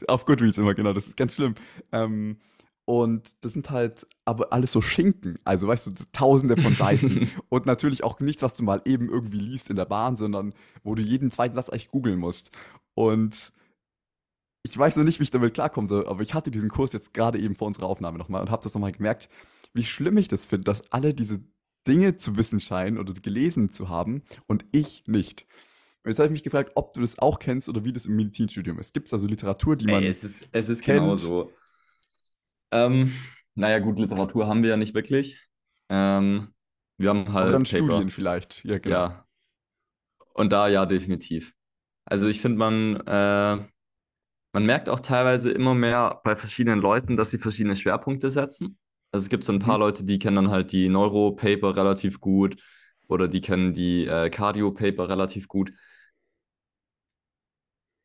[0.07, 1.55] Auf Goodreads immer, genau, das ist ganz schlimm.
[1.91, 2.38] Ähm,
[2.86, 7.29] und das sind halt aber alles so Schinken, also weißt du, tausende von Seiten.
[7.50, 10.53] und natürlich auch nichts, was du mal eben irgendwie liest in der Bahn, sondern
[10.84, 12.51] wo du jeden zweiten Satz eigentlich googeln musst.
[12.93, 13.51] Und
[14.71, 17.13] ich weiß noch nicht, wie ich damit klarkommen soll, aber ich hatte diesen Kurs jetzt
[17.13, 19.29] gerade eben vor unserer Aufnahme nochmal und habe das nochmal gemerkt,
[19.74, 21.39] wie schlimm ich das finde, dass alle diese
[21.88, 25.45] Dinge zu wissen scheinen oder gelesen zu haben und ich nicht.
[26.03, 28.15] Und jetzt habe ich mich gefragt, ob du das auch kennst oder wie das im
[28.15, 28.93] Medizinstudium ist.
[28.93, 30.03] Gibt es also Literatur, die man.
[30.03, 31.01] Ey, es ist, es ist kennt.
[31.01, 31.51] genau so.
[32.71, 33.13] Ähm,
[33.55, 35.41] naja, gut, Literatur haben wir ja nicht wirklich.
[35.89, 36.53] Ähm,
[36.98, 37.77] wir haben aber halt dann Paper.
[37.77, 38.63] Studien vielleicht.
[38.65, 38.96] Ja, genau.
[38.96, 39.27] Ja.
[40.33, 41.53] Und da ja, definitiv.
[42.05, 43.65] Also ich finde, man, äh,
[44.57, 48.77] man merkt auch teilweise immer mehr bei verschiedenen Leuten, dass sie verschiedene Schwerpunkte setzen.
[49.11, 49.79] Also es gibt so ein paar Mhm.
[49.79, 52.57] Leute, die kennen dann halt die Neuro-Paper relativ gut
[53.07, 55.72] oder die kennen die äh, Cardio-Paper relativ gut.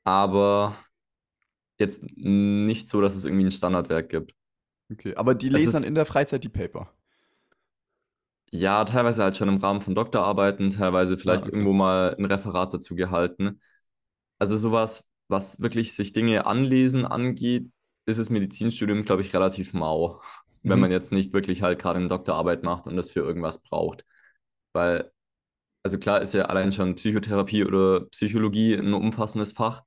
[0.04, 0.76] Aber
[1.78, 4.34] jetzt nicht so, dass es irgendwie ein Standardwerk gibt.
[4.92, 6.92] Okay, aber die Es lesen dann in der Freizeit die Paper.
[8.54, 11.54] Ja, teilweise halt schon im Rahmen von Doktorarbeiten, teilweise vielleicht Ah, okay.
[11.54, 13.60] irgendwo mal ein Referat dazu gehalten.
[14.38, 17.70] Also sowas, was wirklich sich Dinge anlesen angeht,
[18.06, 20.22] ist das Medizinstudium, glaube ich, relativ mau,
[20.68, 20.80] wenn Mhm.
[20.80, 24.06] man jetzt nicht wirklich halt gerade eine Doktorarbeit macht und das für irgendwas braucht.
[24.74, 25.12] Weil,
[25.84, 29.84] also klar ist ja allein schon Psychotherapie oder Psychologie ein umfassendes Fach,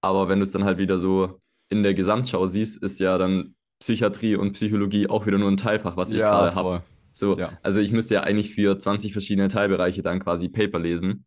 [0.00, 3.54] aber wenn du es dann halt wieder so in der Gesamtschau siehst, ist ja dann
[3.80, 6.82] Psychiatrie und Psychologie auch wieder nur ein Teilfach, was ich Ja, gerade habe.
[7.12, 7.58] So, Ja.
[7.62, 11.26] also ich müsste ja eigentlich für 20 verschiedene Teilbereiche dann quasi Paper lesen.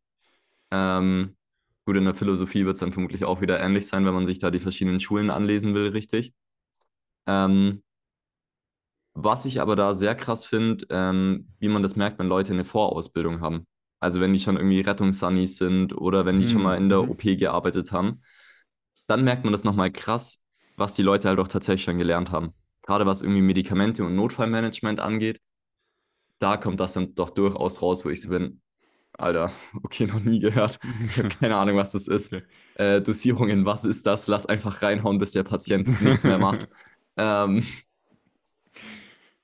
[0.72, 1.36] Ähm,
[1.92, 4.40] gut, in der Philosophie wird es dann vermutlich auch wieder ähnlich sein, wenn man sich
[4.40, 6.34] da die verschiedenen Schulen anlesen will, richtig.
[7.28, 7.84] Ähm,
[9.14, 12.64] was ich aber da sehr krass finde, ähm, wie man das merkt, wenn Leute eine
[12.64, 13.68] Vorausbildung haben.
[14.00, 17.12] Also wenn die schon irgendwie Rettungssannis sind oder wenn die schon mal in der Mhm.
[17.12, 18.22] OP gearbeitet haben,
[19.08, 20.42] dann merkt man das nochmal krass,
[20.78, 22.54] was die Leute halt auch tatsächlich schon gelernt haben.
[22.84, 25.40] Gerade was irgendwie Medikamente und Notfallmanagement angeht,
[26.40, 28.62] da kommt das dann doch durchaus raus, wo ich so bin,
[29.14, 29.52] Alter,
[29.84, 30.80] okay, noch nie gehört.
[31.10, 32.36] Ich habe keine Ahnung, was das ist.
[32.76, 34.28] Äh, Dosierungen, was ist das?
[34.28, 36.68] Lass einfach reinhauen, bis der Patient nichts mehr macht.
[37.18, 37.62] Ähm,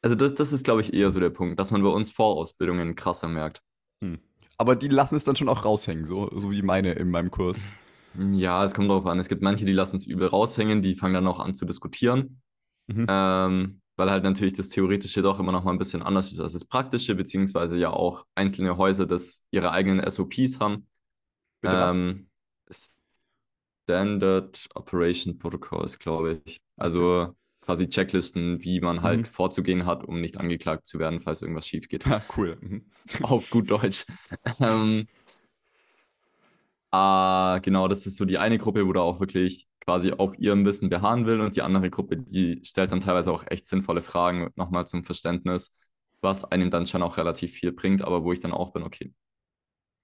[0.01, 2.95] also das, das ist, glaube ich, eher so der Punkt, dass man bei uns Vorausbildungen
[2.95, 3.61] krasser merkt.
[4.01, 4.19] Hm.
[4.57, 7.69] Aber die lassen es dann schon auch raushängen, so, so wie meine in meinem Kurs.
[8.15, 9.19] Ja, es kommt darauf an.
[9.19, 12.41] Es gibt manche, die lassen es übel raushängen, die fangen dann auch an zu diskutieren.
[12.87, 13.05] Mhm.
[13.07, 16.53] Ähm, weil halt natürlich das Theoretische doch immer noch mal ein bisschen anders ist als
[16.53, 20.87] das Praktische, beziehungsweise ja auch einzelne Häuser das ihre eigenen SOPs haben.
[21.63, 22.29] Ähm,
[23.83, 26.61] Standard Operation Protocols, glaube ich.
[26.77, 29.25] Also quasi Checklisten, wie man halt Mhm.
[29.27, 32.05] vorzugehen hat, um nicht angeklagt zu werden, falls irgendwas schief geht.
[32.05, 32.57] Ah, cool.
[32.61, 32.85] Mhm.
[33.23, 34.05] Auf gut Deutsch.
[34.59, 35.07] ähm,
[36.91, 40.65] ah, genau, das ist so die eine Gruppe, wo da auch wirklich quasi auf ihrem
[40.65, 44.51] Wissen beharren will und die andere Gruppe, die stellt dann teilweise auch echt sinnvolle Fragen
[44.55, 45.73] nochmal zum Verständnis,
[46.19, 49.13] was einem dann schon auch relativ viel bringt, aber wo ich dann auch bin, okay,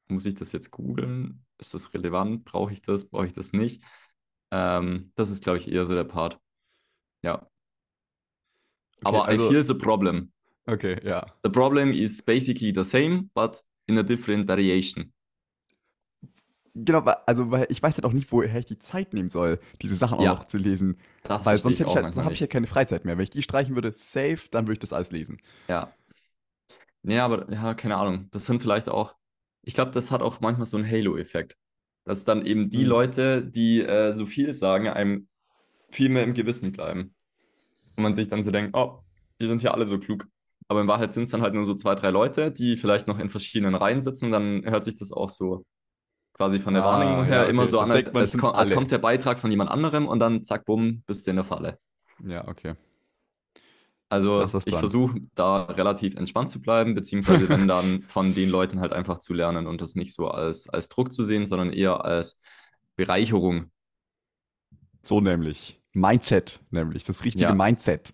[0.08, 1.44] muss ich das jetzt googeln?
[1.58, 2.46] Ist das relevant?
[2.46, 3.10] Brauche ich das?
[3.10, 3.84] Brauche ich das nicht?
[4.52, 6.40] Ähm, das ist, glaube ich, eher so der Part.
[7.22, 7.46] Ja.
[9.04, 10.32] Okay, aber also- I feel the problem.
[10.66, 11.26] Okay, ja.
[11.44, 15.12] The problem is basically the same, but in a different variation.
[16.76, 19.96] Genau, also weil ich weiß halt auch nicht, woher ich die Zeit nehmen soll, diese
[19.96, 20.34] Sachen auch Ja.
[20.34, 20.98] noch zu lesen.
[21.24, 23.16] Das Weil sonst ich hätte ich auch halt, habe ich ja keine Freizeit mehr.
[23.18, 25.38] Wenn ich die streichen würde, safe, dann würde ich das alles lesen.
[25.68, 25.94] Ja.
[27.02, 28.30] Nee, aber ja, keine Ahnung.
[28.32, 29.16] Das sind vielleicht auch,
[29.64, 31.58] ich glaube, das hat auch manchmal so einen Halo-Effekt.
[32.06, 32.86] Dass dann eben die Mhm.
[32.86, 35.28] Leute, die äh, so viel sagen, einem
[35.92, 37.16] viel mehr im Gewissen bleiben.
[37.96, 39.02] Und man sich dann so denkt, oh,
[39.42, 40.28] die sind ja alle so klug.
[40.68, 43.20] Aber in Wahrheit sind es dann halt nur so zwei, drei Leute, die vielleicht noch
[43.20, 44.32] in verschiedenen Reihen sitzen.
[44.32, 45.66] Dann hört sich das auch so
[46.34, 47.72] quasi von der Ah, Wahrnehmung her ja, immer okay.
[47.72, 50.20] so Dann an, als, es sind kommt, als kommt der Beitrag von jemand anderem und
[50.20, 51.80] dann zack, bumm, bist du in der Falle.
[52.20, 52.76] Ja, okay.
[54.10, 58.94] Also ich versuche da relativ entspannt zu bleiben, beziehungsweise wenn dann von den Leuten halt
[58.94, 62.40] einfach zu lernen und das nicht so als, als Druck zu sehen, sondern eher als
[62.96, 63.72] Bereicherung.
[65.02, 65.82] So nämlich.
[65.94, 67.04] Mindset, nämlich.
[67.04, 67.56] Das richtige Ja.
[67.56, 68.14] Mindset.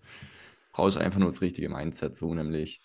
[0.72, 2.80] Brauchst einfach nur das richtige Mindset, so nämlich.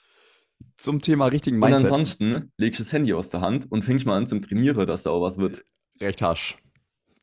[0.77, 1.91] Zum Thema richtigen Und Mindset.
[1.91, 5.03] ansonsten legst du das Handy aus der Hand und fängst mal an zum Trainieren, dass
[5.03, 5.65] da auch was wird.
[6.01, 6.57] Recht harsch.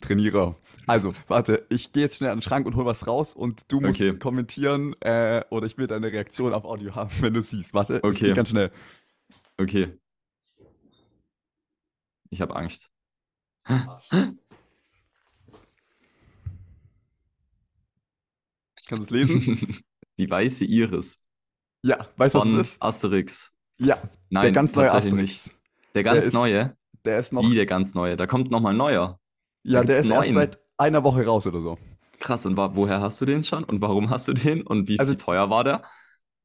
[0.01, 0.57] Trainiere.
[0.87, 3.81] Also, warte, ich gehe jetzt schnell an den Schrank und hol was raus und du
[3.81, 4.19] musst Okay.
[4.19, 7.73] kommentieren äh, oder ich will deine Reaktion auf Audio haben, wenn du siehst.
[7.73, 8.27] Warte, Okay.
[8.27, 8.73] geht ganz schnell.
[9.59, 9.97] Okay.
[12.31, 12.91] Ich habe Angst.
[18.89, 19.85] Kannst du es lesen?
[20.19, 21.23] Die weiße Iris
[21.83, 22.83] ja, weißt du, was es ist?
[22.83, 23.53] Asterix.
[23.79, 23.97] Ja,
[24.31, 25.47] Nein, der ganz neue Asterix.
[25.47, 25.51] nicht.
[25.95, 26.77] Der ganz ist neue?
[27.05, 28.17] Der ist noch, Wie der ganz neue?
[28.17, 29.19] Da kommt nochmal ein neuer.
[29.65, 30.35] ja, da der ist erst neun.
[30.35, 31.79] seit einer Woche raus oder so.
[32.21, 33.65] Krass, und woher hast du den schon?
[33.65, 34.63] Und warum hast du den?
[34.63, 35.83] Und wie Also, viel teuer war der?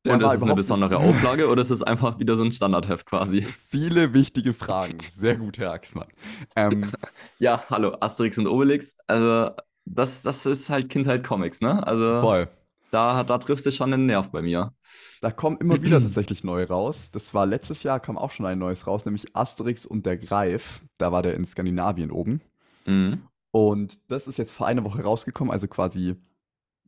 [0.06, 2.52] Der und war ist es eine besondere Auflage oder ist es einfach wieder so ein
[2.52, 3.42] Standardheft quasi?
[3.44, 4.98] Viele wichtige Fragen.
[5.20, 6.08] Sehr gut, Herr Axmann.
[6.56, 6.92] Ähm,
[7.40, 8.98] Ja, hallo, Asterix und Obelix.
[9.08, 9.52] Also,
[9.86, 11.86] das, das ist halt Kindheit Comics, ne?
[11.86, 12.48] Also, voll.
[12.92, 14.74] Da, da triffst du schon einen Nerv bei mir.
[15.22, 17.12] Da kommen immer wieder tatsächlich neue raus.
[17.12, 20.82] Das war letztes Jahr kam auch schon ein neues raus, nämlich Asterix und der Greif.
[20.98, 22.42] Da war der in Skandinavien oben.
[22.86, 23.24] Mhm.
[23.52, 26.16] Und das ist jetzt vor einer Woche rausgekommen, also quasi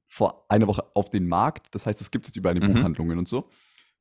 [0.05, 1.73] vor einer Woche auf den Markt.
[1.75, 2.75] Das heißt, es gibt es jetzt überall in den Mhm.
[2.75, 3.49] Buchhandlungen und so.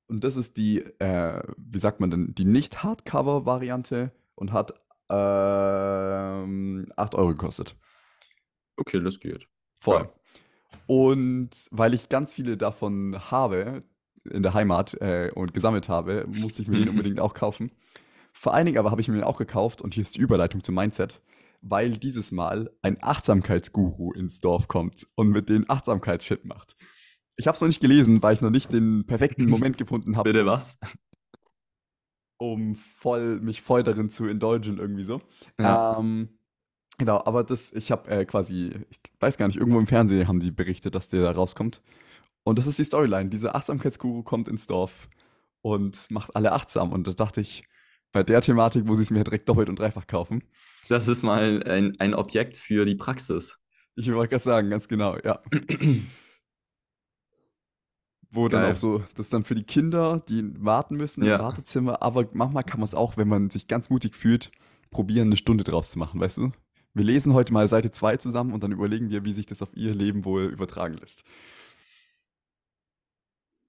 [0.07, 4.73] Und das ist die, äh, wie sagt man denn, die Nicht-Hardcover-Variante und hat
[5.11, 7.77] ähm, 8 Euro gekostet.
[8.77, 9.49] Okay, das geht.
[9.81, 10.03] Voll.
[10.03, 10.13] Ja.
[10.87, 13.85] Und weil ich ganz viele davon habe
[14.25, 17.73] in der Heimat äh, und gesammelt habe, musste ich mir den unbedingt auch kaufen.
[18.33, 20.63] Vor allen Dingen aber habe ich mir den auch gekauft und hier ist die Überleitung
[20.63, 21.23] zum Mindset,
[21.61, 26.77] weil dieses Mal ein Achtsamkeitsguru ins Dorf kommt und mit den Achtsamkeitsshit macht.
[27.37, 30.33] Ich habe es noch nicht gelesen, weil ich noch nicht den perfekten Moment gefunden habe,
[30.33, 30.81] Bitte was?
[32.39, 35.21] um voll, mich voll darin zu indulgen irgendwie so.
[35.59, 35.99] Ja.
[35.99, 36.38] Ähm,
[36.99, 40.41] genau, aber das, ich habe äh, quasi, ich weiß gar nicht, irgendwo im Fernsehen haben
[40.41, 41.83] die berichtet, dass der da rauskommt.
[42.45, 43.31] Und das ist die Storyline.
[43.31, 45.09] Dieser Achtsamkeitsguru kommt ins Dorf
[45.63, 46.93] und macht alle achtsam.
[46.93, 47.65] Und da dachte ich,
[48.13, 50.43] bei der Thematik muss ich es mir direkt doppelt und dreifach kaufen.
[50.89, 53.59] Das ist mal ein, ein Objekt für die Praxis.
[53.97, 55.43] Ich wollte gerade sagen, ganz genau, ja.
[58.31, 58.73] Wo dann Geil.
[58.73, 61.39] auch so, das ist dann für die Kinder, die warten müssen im Ja.
[61.39, 64.51] Wartezimmer, aber manchmal kann man es auch, wenn man sich ganz mutig fühlt,
[64.91, 66.53] probieren, eine Stunde draus zu machen, weißt du?
[66.95, 69.71] Wir lesen heute mal Seite 2 zusammen und dann überlegen wir, wie sich das auf
[69.75, 71.25] ihr Leben wohl übertragen lässt.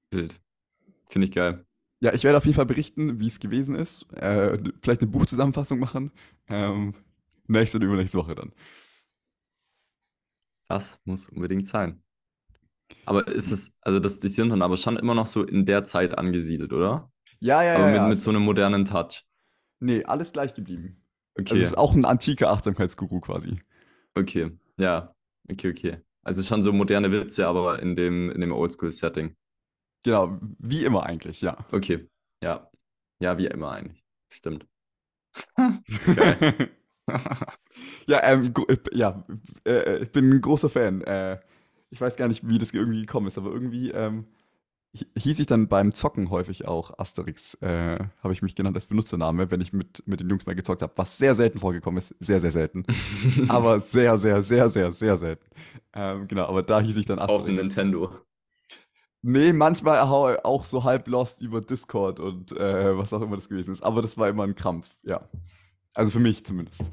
[0.10, 0.39] Bild.
[1.08, 1.65] Finde ich geil.
[2.01, 4.12] Ja, ich werde auf jeden Fall berichten, wie es gewesen ist.
[4.13, 6.12] Äh, vielleicht eine Buchzusammenfassung machen.
[6.47, 6.95] Ähm,
[7.47, 8.53] nächste oder übernächste Woche dann.
[10.69, 12.01] Das muss unbedingt sein.
[13.05, 15.84] Aber ist es, also das, die sind dann aber schon immer noch so in der
[15.84, 17.12] Zeit angesiedelt, oder?
[17.39, 17.91] Ja, ja, aber ja.
[17.91, 18.08] mit, ja.
[18.08, 19.25] mit so einem modernen Touch.
[19.79, 21.03] nee, alles gleich geblieben.
[21.38, 23.62] Also Okay, es ist auch ein antiker Achtsamkeitsguru quasi.
[24.15, 25.15] okay, ja,
[25.52, 25.98] okay, okay.
[26.24, 29.36] Also schon so moderne Witze, aber in dem, in dem Oldschool-Setting.
[30.04, 31.65] Genau, wie immer eigentlich, ja.
[31.72, 32.08] Okay,
[32.44, 32.70] ja.
[33.22, 34.04] Ja, wie immer eigentlich.
[34.30, 34.68] Stimmt.
[38.08, 39.24] Ja, ähm, äh, ja,
[39.65, 41.02] äh, ich bin ein großer Fan.
[41.02, 41.39] Äh,
[41.89, 44.28] ich weiß gar nicht, wie das irgendwie gekommen ist, aber irgendwie ähm,
[44.93, 49.52] hieß ich dann beim Zocken häufig auch Asterix, äh, habe ich mich genannt als Benutzername,
[49.52, 52.41] wenn ich mit, mit den Jungs mal gezockt habe, was sehr selten vorgekommen ist, sehr,
[52.41, 52.84] sehr selten.
[53.49, 55.45] aber sehr, sehr, sehr, sehr, sehr selten.
[55.93, 57.62] Ähm, genau, aber da hieß ich dann Auf dem Asterix.
[57.62, 58.12] Nintendo.
[59.21, 63.73] Nee, manchmal auch so halb lost über Discord und äh, was auch immer das gewesen
[63.73, 63.84] ist.
[63.84, 65.30] Aber das war immer ein Krampf, ja.
[65.93, 66.91] Also für mich zumindest.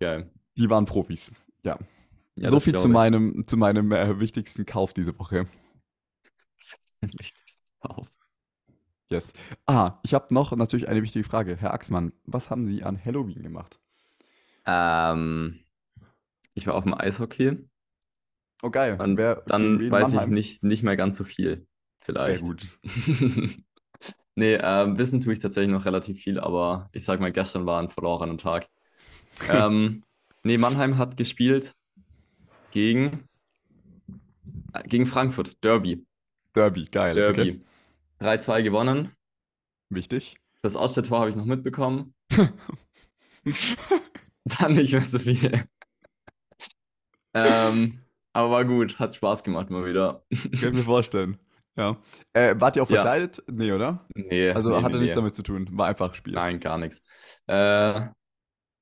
[0.00, 0.30] Geil.
[0.56, 1.30] Die waren Profis,
[1.62, 1.78] ja.
[2.34, 5.46] Ja, so viel zu meinem, zu meinem äh, wichtigsten Kauf diese Woche.
[7.18, 8.08] Wichtigster Kauf.
[9.10, 9.32] Yes.
[9.66, 11.56] Ah, ich habe noch natürlich eine wichtige Frage.
[11.56, 13.80] Herr Axmann, was haben Sie an Halloween gemacht?
[14.66, 15.60] Ähm,
[16.54, 17.68] ich war auf dem Eishockey
[18.62, 18.98] Oh geil.
[18.98, 20.30] und Wer, dann weiß ich Mannheim?
[20.30, 21.66] nicht, nicht mehr ganz so viel.
[22.00, 22.38] Vielleicht.
[22.38, 22.66] Sehr gut.
[24.36, 27.82] Nee, ähm, wissen tue ich tatsächlich noch relativ viel, aber ich sag mal, gestern war
[27.82, 28.68] ein verlorener Tag.
[29.48, 30.04] ähm,
[30.44, 31.74] nee, Mannheim hat gespielt
[32.70, 33.28] gegen,
[34.72, 36.06] äh, gegen Frankfurt, Derby.
[36.58, 37.14] Derby, geil.
[37.14, 37.40] Derby.
[37.40, 37.60] Okay.
[38.20, 39.12] 3-2 gewonnen.
[39.90, 40.36] Wichtig.
[40.62, 42.14] Das erste Tor habe ich noch mitbekommen.
[44.44, 45.64] Dann nicht mehr so viel.
[47.34, 48.00] ähm,
[48.32, 50.24] aber war gut, hat Spaß gemacht mal wieder.
[50.32, 51.38] Kann ich mir vorstellen.
[51.76, 51.96] Ja.
[52.32, 53.02] Äh, wart ihr auch Ja.
[53.02, 53.42] verkleidet?
[53.48, 54.04] Nee, oder?
[54.14, 55.20] Nee, Also nee, hatte nee, nichts nee.
[55.20, 55.68] damit zu tun.
[55.72, 56.34] War einfach Spiel.
[56.34, 57.02] Nein, gar nichts.
[57.46, 57.52] Äh,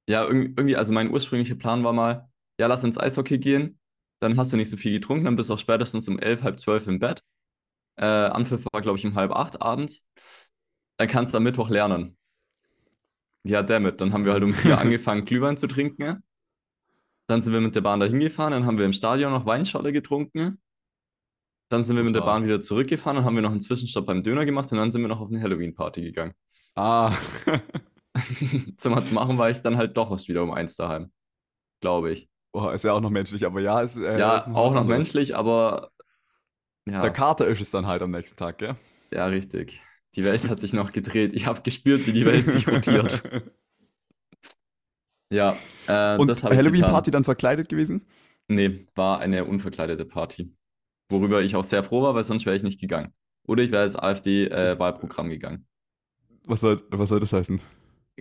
[0.09, 3.79] ja, irg- irgendwie, also mein ursprünglicher Plan war mal, ja, lass ins Eishockey gehen,
[4.23, 6.59] dann hast du nicht so viel getrunken, dann bist du auch spätestens um elf, halb
[6.59, 7.23] zwölf im Bett.
[7.97, 10.03] Äh, Anpfiff war, glaube ich, um halb acht abends.
[10.99, 12.17] Dann kannst du am Mittwoch lernen.
[13.45, 14.01] Ja, damit.
[14.01, 16.23] Dann haben wir halt um vier angefangen, Glühwein zu trinken.
[17.29, 19.93] Dann sind wir mit der Bahn dahin gefahren, dann haben wir im Stadion noch Weinscholle
[19.93, 20.61] getrunken.
[21.69, 22.21] Dann sind wir mit der.
[22.21, 25.03] Bahn wieder zurückgefahren, dann haben wir noch einen Zwischenstopp beim Döner gemacht und dann sind
[25.03, 26.35] wir noch auf eine Halloween-Party gegangen.
[26.77, 27.13] Ah.
[28.77, 31.11] zum, zum machen war ich dann halt doch erst wieder um eins daheim.
[31.81, 32.29] Glaube ich.
[32.53, 35.37] Boah, ist ja auch noch menschlich, aber ja, ist, äh, ja, ist auch noch menschlich,
[35.37, 35.91] aber
[36.88, 38.77] ja, Der Kater ist es dann halt am nächsten Tag, gell?
[39.12, 39.83] ja, richtig.
[40.14, 41.35] Die Welt hat sich noch gedreht.
[41.35, 43.22] Ich habe gespürt, wie die Welt sich rotiert.
[45.31, 48.07] Ja, äh, Und das habe ich Halloween-Party dann verkleidet gewesen?
[48.49, 50.57] Nee, war eine unverkleidete Party.
[51.11, 53.12] Worüber ich auch sehr froh war, weil sonst wäre ich nicht gegangen.
[53.46, 55.66] Oder ich wäre als AfD-Wahlprogramm gegangen.
[56.46, 57.61] Was soll, was soll das heißen?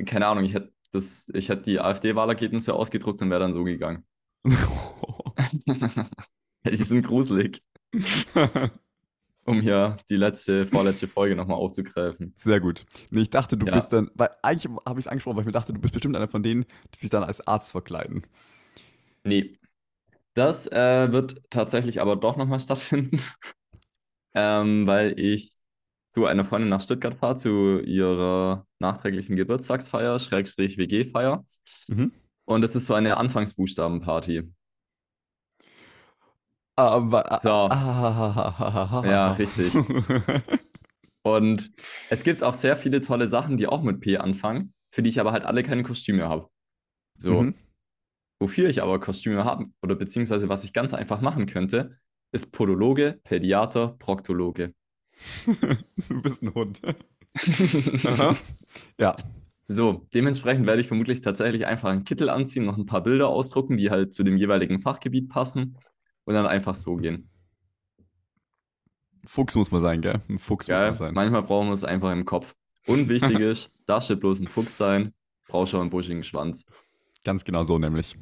[0.06, 4.06] Keine Ahnung, ich hätte hätte die AfD-Wahlergebnisse ausgedruckt und wäre dann so gegangen.
[6.68, 7.62] Die sind gruselig,
[9.46, 12.34] um hier die letzte, vorletzte Folge nochmal aufzugreifen.
[12.38, 12.86] Sehr gut.
[13.12, 13.74] Nee, ich dachte, du Ja.
[13.76, 16.16] bist dann, weil eigentlich habe ich es angesprochen, weil ich mir dachte, du bist bestimmt
[16.16, 18.26] einer von denen, die sich dann als Arzt verkleiden.
[19.24, 19.58] Nee.
[20.34, 23.18] Das äh, wird tatsächlich aber doch nochmal stattfinden,
[24.34, 25.58] ähm, weil ich
[26.10, 31.46] zu einer Freundin nach Stuttgart fahre, zu ihrer nachträglichen Geburtstagsfeier, Schrägstrich WG-Feier.
[31.90, 32.14] Mhm.
[32.46, 34.52] Und es ist so eine Anfangsbuchstabenparty.
[36.76, 37.50] Aber, So.
[37.52, 39.74] ah, Ja, richtig.
[41.24, 41.72] Und
[42.10, 45.20] es gibt auch sehr viele tolle Sachen, die auch mit P anfangen, für die ich
[45.20, 46.50] aber halt alle keine Kostüme habe.
[47.18, 47.42] So.
[47.42, 47.56] Mhm.
[48.40, 51.98] Wofür ich aber Kostüme habe, oder beziehungsweise was ich ganz einfach machen könnte,
[52.32, 54.74] ist Podologe, Pädiater, Proktologe.
[56.10, 56.82] du bist ein Hund.
[59.00, 59.16] Ja,
[59.68, 63.78] So, dementsprechend werde ich vermutlich tatsächlich einfach einen Kittel anziehen, noch ein paar Bilder ausdrucken,
[63.78, 65.78] die halt zu dem jeweiligen Fachgebiet passen
[66.26, 67.30] und dann einfach so gehen.
[69.26, 70.22] Fuchs muss man sein, gell?
[70.30, 71.14] Ein Fuchs muss Geil, man sein.
[71.14, 72.54] manchmal brauchen wir es einfach im Kopf.
[72.86, 75.14] Und wichtig ist, darf steht bloß ein Fuchs sein,
[75.48, 76.66] brauchst schon einen buschigen Schwanz.
[77.24, 78.16] Ganz genau so nämlich.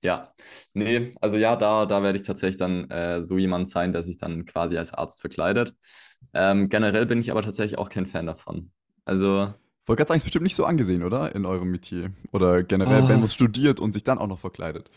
[0.00, 0.32] Ja,
[0.74, 4.16] nee, also ja, da, da werde ich tatsächlich dann äh, so jemand sein, der sich
[4.16, 5.74] dann quasi als Arzt verkleidet.
[6.34, 8.70] Ähm, generell bin ich aber tatsächlich auch kein Fan davon.
[9.04, 9.52] Also,
[9.86, 11.34] Wollte gerade sagen, ist bestimmt nicht so angesehen, oder?
[11.34, 12.12] In eurem Metier.
[12.30, 13.08] Oder generell, Oh.
[13.08, 14.88] wenn man es studiert und sich dann auch noch verkleidet.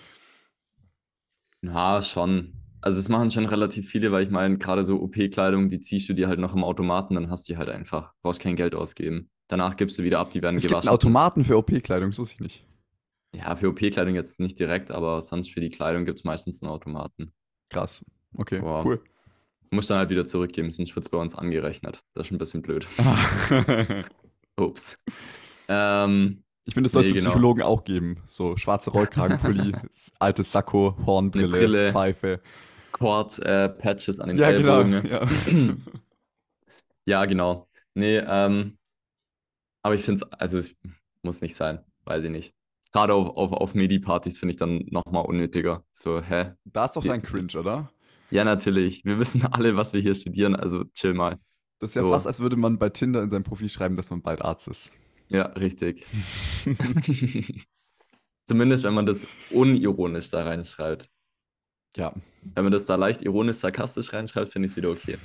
[1.61, 2.53] Na, schon.
[2.83, 6.13] Also es machen schon relativ viele, weil ich meine, gerade so OP-Kleidung, die ziehst du
[6.13, 8.13] dir halt noch im Automaten, dann hast du die halt einfach.
[8.23, 9.29] Brauchst kein Geld ausgeben.
[9.47, 10.89] Danach gibst du wieder ab, die werden Es gibt gewaschen.
[10.89, 12.65] einen Automaten für OP-Kleidung, wusste ich nicht.
[13.35, 16.71] Ja, für OP-Kleidung jetzt nicht direkt, aber sonst für die Kleidung gibt es meistens einen
[16.71, 17.31] Automaten.
[17.69, 18.03] Krass.
[18.35, 18.83] Okay, Wow.
[18.85, 19.03] cool.
[19.69, 22.03] Muss dann halt wieder zurückgeben, sonst wird es bei uns angerechnet.
[22.15, 22.87] Das ist ein bisschen blöd.
[24.57, 24.97] Ups.
[25.67, 27.31] Ähm, Ich finde, das soll es Nee, für genau.
[27.31, 28.17] Psychologen auch geben.
[28.27, 29.73] So schwarze Rollkragenpulli,
[30.19, 31.91] altes Sakko, Hornbrille, Brille.
[31.91, 32.41] Pfeife.
[32.91, 34.81] Quad äh, Patches an den Ja, genau.
[34.81, 35.09] Ellbogen.
[35.09, 35.27] Ja.
[37.05, 37.67] Ja, genau.
[37.95, 38.77] Nee, ähm,
[39.83, 40.75] aber ich finde es, also es
[41.23, 42.53] muss nicht sein, weiß ich nicht.
[42.91, 45.83] Gerade auf, auf, auf Medi-Partys finde ich dann nochmal unnötiger.
[45.91, 46.53] So, hä?
[46.65, 47.89] Da ist doch so ein Cringe, oder?
[48.29, 49.03] Ja, natürlich.
[49.03, 51.39] Wir wissen alle, was wir hier studieren, also chill mal.
[51.79, 52.09] Das ist ja So.
[52.11, 54.91] fast, als würde man bei Tinder in seinem Profil schreiben, dass man bald Arzt ist.
[55.31, 56.05] Ja, richtig.
[58.45, 61.09] Zumindest, wenn man das unironisch da reinschreibt.
[61.95, 62.13] Ja,
[62.55, 65.17] Wenn man das da leicht ironisch, sarkastisch reinschreibt, finde ich es wieder okay.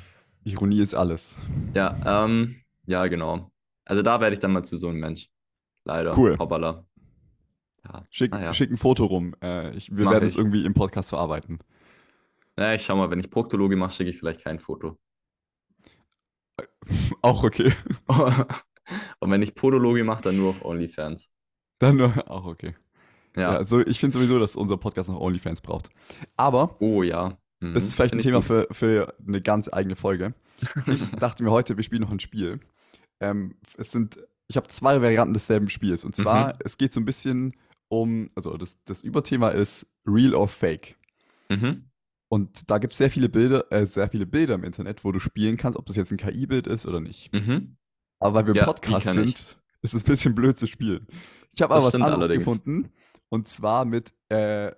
[0.45, 1.37] Ironie ist alles.
[1.75, 3.51] Ja, ähm, ja, genau.
[3.85, 5.29] Also da werde ich dann mal zu so einem Mensch.
[5.85, 6.17] Leider.
[6.17, 6.37] Cool.
[6.39, 6.85] Hoppala.
[7.85, 8.03] Ja.
[8.11, 8.53] Schick, Ah, ja.
[8.53, 9.35] schick ein Foto rum.
[9.41, 11.61] Äh, ich, wir Mach werden es irgendwie im Podcast verarbeiten.
[12.59, 14.99] Ja, ich schau mal, wenn ich Proktologe mache, schicke ich vielleicht kein Foto.
[17.23, 17.73] Auch okay.
[19.27, 21.29] Und wenn ich Podologe mache, dann nur auf OnlyFans.
[21.81, 22.75] Dann nur, auch okay.
[23.37, 23.57] Ja, Ja.
[23.57, 25.89] also ich finde sowieso, dass unser Podcast noch OnlyFans braucht.
[26.37, 27.37] Aber Oh ja.
[27.61, 27.75] Mhm.
[27.75, 30.35] das ist vielleicht ein Find Thema für, für eine ganz eigene Folge.
[30.87, 32.61] Ich dachte mir heute, wir spielen noch ein Spiel.
[33.21, 36.05] Ähm, es sind, ich habe zwei Varianten desselben Spiels.
[36.05, 36.59] Und zwar, Mhm.
[36.65, 37.55] es geht so ein bisschen
[37.89, 40.97] um, also das, das Überthema ist Real or Fake.
[41.49, 41.91] Mhm.
[42.29, 45.19] Und da gibt es sehr viele Bilder, äh, sehr viele Bilder im Internet, wo du
[45.19, 47.33] spielen kannst, ob das jetzt ein KI-Bild ist oder nicht.
[47.33, 47.77] Mhm.
[48.19, 51.07] Aber weil wir Ja, Podcast sind, ist es ein bisschen blöd zu spielen.
[51.53, 52.45] Ich habe aber was anderes allerdings.
[52.45, 52.93] gefunden.
[53.29, 54.73] Und zwar mit äh,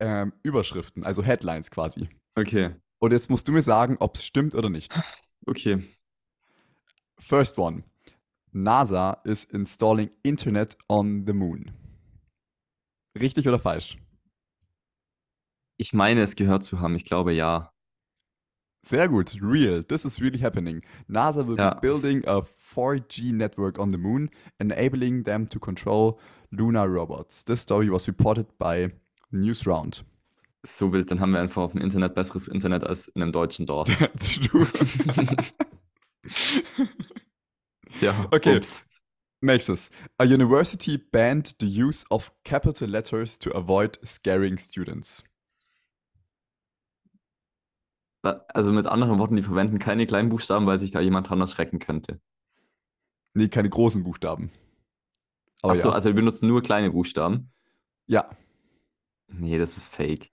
[0.00, 2.08] ähm, Überschriften, also Headlines quasi.
[2.34, 2.74] Okay.
[2.98, 4.92] Und jetzt musst du mir sagen, ob es stimmt oder nicht.
[5.46, 5.84] Okay.
[7.18, 7.84] First one.
[8.52, 11.70] NASA is installing Internet on the Moon.
[13.18, 13.96] Richtig oder falsch?
[15.76, 16.96] Ich meine, es gehört zu haben.
[16.96, 17.72] Ich glaube ja.
[18.88, 19.36] Sehr gut.
[19.42, 19.82] Real.
[19.82, 20.80] This is really happening.
[21.08, 21.74] NASA will Ja.
[21.74, 26.20] be building a 4G network on the moon, enabling them to control
[26.50, 27.44] lunar robots.
[27.44, 28.92] This story was reported by
[29.32, 30.04] Newsround.
[30.64, 33.66] So wild, dann haben wir einfach auf dem Internet besseres Internet als in einem deutschen
[33.66, 33.88] Dorf.
[38.00, 38.56] Ja, Okay.
[38.56, 38.84] ups.
[39.40, 39.90] Nächstes.
[40.18, 45.22] A university banned the use of capital letters to avoid scaring students.
[48.48, 51.78] Also mit anderen Worten, die verwenden keine kleinen Buchstaben, weil sich da jemand dran erschrecken
[51.78, 52.20] könnte.
[53.34, 54.50] Nee, keine großen Buchstaben.
[55.62, 55.94] Aber Achso, ja.
[55.94, 57.50] also wir benutzen nur kleine Buchstaben.
[58.06, 58.28] ja,
[59.28, 60.30] Nee, das ist fake.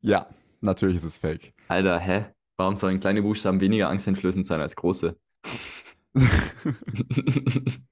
[0.00, 0.26] ja,
[0.60, 1.52] natürlich ist es fake.
[1.68, 2.24] Alter, hä?
[2.56, 5.16] Warum sollen kleine Buchstaben weniger angsteinflößend sein als große?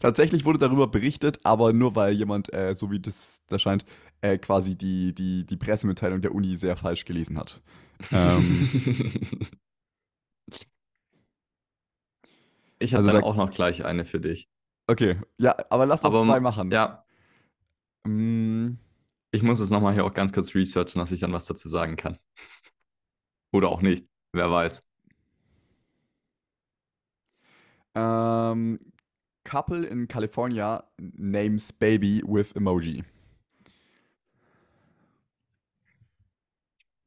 [0.00, 3.84] Tatsächlich wurde darüber berichtet, aber nur weil jemand, äh, so wie das da scheint,
[4.24, 7.60] äh, quasi die, die, die Pressemitteilung der Uni sehr falsch gelesen hat.
[8.12, 8.68] Ähm,
[12.78, 14.48] ich habe Also dann da- auch noch gleich eine für dich.
[14.86, 16.70] okay, ja, aber lass Aber zwei machen.
[16.70, 17.04] Ja,
[18.06, 18.78] Mm,
[19.32, 21.96] ich muss es nochmal hier auch ganz kurz researchen, dass ich dann was dazu sagen
[21.96, 22.18] kann.
[23.52, 24.84] Oder auch nicht, wer weiß.
[27.94, 28.78] ähm,
[29.44, 33.04] couple in California names baby with emoji.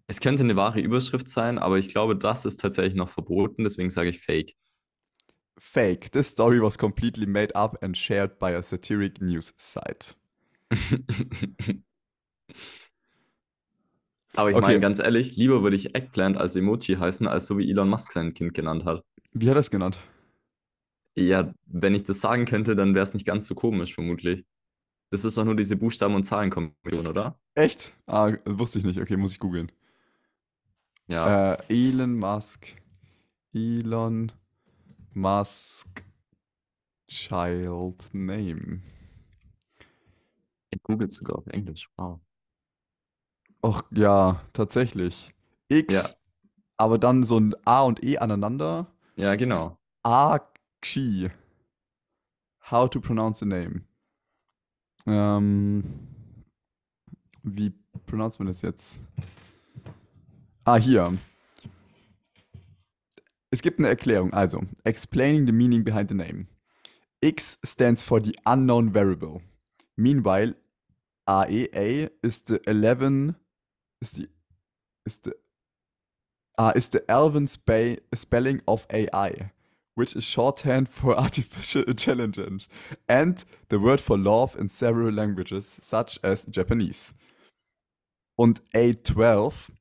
[0.07, 3.91] Es könnte eine wahre Überschrift sein, aber ich glaube, das ist tatsächlich noch verboten, deswegen
[3.91, 4.53] sage ich Fake.
[5.59, 6.11] Fake.
[6.11, 10.15] This story was completely made up and shared by a satiric news site.
[14.35, 14.65] Aber ich Okay.
[14.67, 18.11] meine, ganz ehrlich, lieber würde ich Eggplant als Emoji heißen, als so wie Elon Musk
[18.11, 19.03] sein Kind genannt hat.
[19.33, 19.99] Wie hat er es genannt?
[21.15, 24.45] Ja, wenn ich das sagen könnte, dann wäre es nicht ganz so komisch, vermutlich.
[25.11, 27.39] Das ist doch nur diese Buchstaben- und Zahlenkombination, oder?
[27.55, 27.95] Echt?
[28.07, 28.99] Ah, wusste ich nicht.
[28.99, 29.71] Okay, muss ich googeln.
[31.07, 31.53] Ja.
[31.53, 32.75] Äh, Elon Musk.
[33.53, 34.31] Elon
[35.13, 36.03] Musk
[37.07, 38.81] Child Name.
[40.69, 41.89] Ich google sogar auf Englisch.
[41.97, 42.19] Wow.
[43.63, 45.33] Och, ja, tatsächlich.
[45.69, 46.03] X, Ja.
[46.77, 48.87] aber dann so ein A und E aneinander.
[49.15, 49.77] Ja, genau.
[50.03, 51.29] Archie.
[52.69, 53.81] How to pronounce the name.
[55.05, 55.83] Ähm,
[57.43, 57.69] wie
[58.05, 59.03] pronounced man das jetzt?
[60.69, 61.17] Ah, hier.
[63.51, 64.33] Es gibt eine Erklärung.
[64.33, 66.47] Also, explaining the meaning behind the name.
[67.23, 69.41] X stands for the unknown variable.
[69.95, 70.55] Meanwhile,
[71.25, 73.37] AEA is the 11
[74.01, 74.27] is the
[75.05, 75.37] is the
[76.57, 79.53] ah, is the Elven spa spelling of AI,
[79.95, 82.67] which is shorthand for artificial intelligence,
[83.07, 87.13] and the word for love in several languages, such as Japanese.
[88.37, 89.71] Und A12,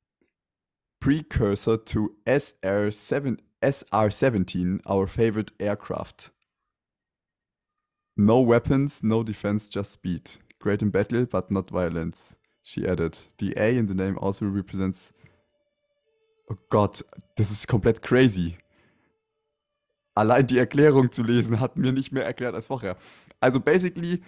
[0.99, 6.31] precursor to SR7, SR17, our favorite aircraft.
[8.15, 10.31] No weapons, no defense, just speed.
[10.59, 12.37] Great in battle, but not violence.
[12.63, 13.17] She added.
[13.37, 15.13] The A in the name also represents.
[16.49, 17.03] Oh Gott,
[17.35, 18.57] das ist komplett crazy.
[20.15, 22.97] Allein die Erklärung zu lesen hat mir nicht mehr erklärt als vorher.
[23.39, 24.23] Also basically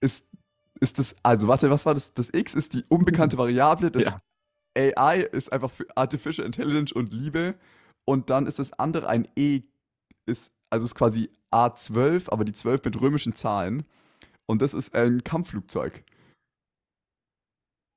[0.00, 0.26] ist,
[0.80, 2.14] ist das, also warte, was war das?
[2.14, 4.22] Das X ist die unbekannte Variable, das Ja.
[4.76, 7.54] AI ist einfach für Artificial Intelligence und Liebe
[8.04, 9.62] und dann ist das andere ein E,
[10.26, 13.84] ist, also ist quasi A12, aber die 12 mit römischen Zahlen
[14.46, 16.04] und das ist ein Kampfflugzeug.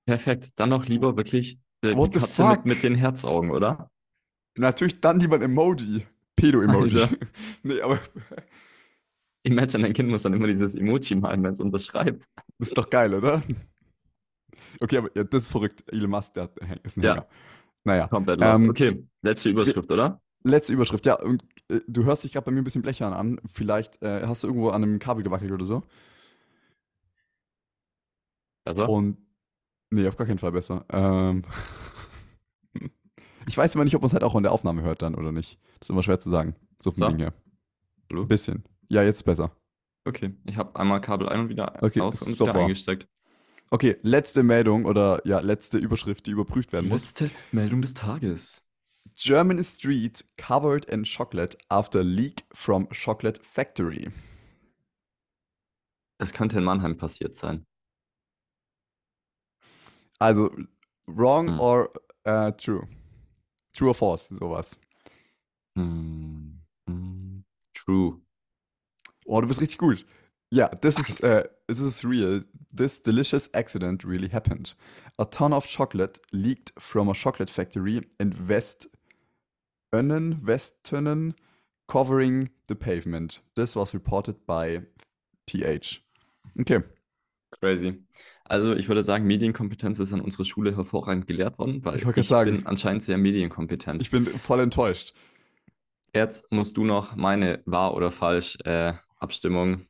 [0.05, 0.51] Perfekt.
[0.55, 3.89] Dann noch lieber wirklich äh, What die Katze mit, mit den Herzaugen, oder?
[4.57, 6.05] Natürlich dann lieber ein Emoji.
[6.35, 7.01] Pedo-Emoji.
[7.01, 7.15] Also.
[7.63, 7.99] nee, aber
[9.43, 12.25] Imagine, dein Kind muss dann immer dieses Emoji malen, wenn es unterschreibt.
[12.57, 13.41] das ist doch geil, oder?
[14.79, 15.83] Okay, aber ja, das ist verrückt.
[15.91, 16.49] Elon Musk, der
[16.83, 17.13] ist ein Ja.
[17.15, 17.27] Hänger.
[17.83, 18.39] Naja, Komplett.
[18.41, 20.21] Ähm, okay, letzte Überschrift, oder?
[20.43, 21.05] letzte Überschrift.
[21.05, 23.39] Ja, und äh, du hörst dich gerade bei mir ein bisschen blechern an.
[23.51, 25.83] Vielleicht äh, hast du irgendwo an einem Kabel gewackelt oder so.
[28.65, 29.17] Also, Und
[29.91, 30.85] nee, auf gar keinen Fall besser.
[30.89, 31.43] Ähm,
[33.47, 35.31] ich weiß immer nicht, ob man es halt auch in der Aufnahme hört dann oder
[35.31, 35.59] nicht.
[35.79, 36.55] Das ist immer schwer zu sagen.
[36.81, 37.07] So vom So.
[37.09, 37.33] Ding her.
[38.09, 38.23] Hallo?
[38.23, 38.63] Ein bisschen.
[38.89, 39.51] Ja, jetzt besser.
[40.05, 40.33] okay.
[40.45, 42.53] Ich habe einmal Kabel ein und wieder Okay, aus und super.
[42.53, 43.07] wieder eingesteckt.
[43.69, 47.01] Okay, letzte Meldung oder ja, letzte Überschrift, die überprüft werden muss.
[47.01, 48.63] Letzte Meldung des Tages.
[49.15, 54.09] German street covered in chocolate after leak from chocolate factory.
[56.19, 57.65] Das könnte in Mannheim passiert sein.
[60.19, 60.51] Also,
[61.05, 61.59] wrong Hm.
[61.59, 61.93] or
[62.23, 62.87] äh, true?
[63.73, 64.77] True or false, sowas.
[65.77, 66.61] Hm.
[66.89, 67.43] Hm.
[67.73, 68.21] True.
[69.25, 70.05] Oh, du bist richtig gut.
[70.51, 72.43] Ja, this is, uh, this is real.
[72.75, 74.75] This delicious accident really happened.
[75.17, 78.89] A ton of chocolate leaked from a chocolate factory in West
[79.93, 81.33] Önnen, Westönnen,
[81.87, 83.41] covering the pavement.
[83.55, 84.81] This was reported by
[85.47, 86.01] TH.
[86.59, 86.81] Okay.
[87.61, 88.03] Crazy.
[88.45, 92.27] Also ich würde sagen, Medienkompetenz ist an unserer Schule hervorragend gelehrt worden, weil Ich ich,
[92.27, 92.51] sagen.
[92.57, 94.01] bin anscheinend sehr medienkompetent.
[94.01, 95.13] Ich bin voll enttäuscht.
[96.13, 99.87] Jetzt musst du noch meine wahr oder falsch äh, Abstimmung,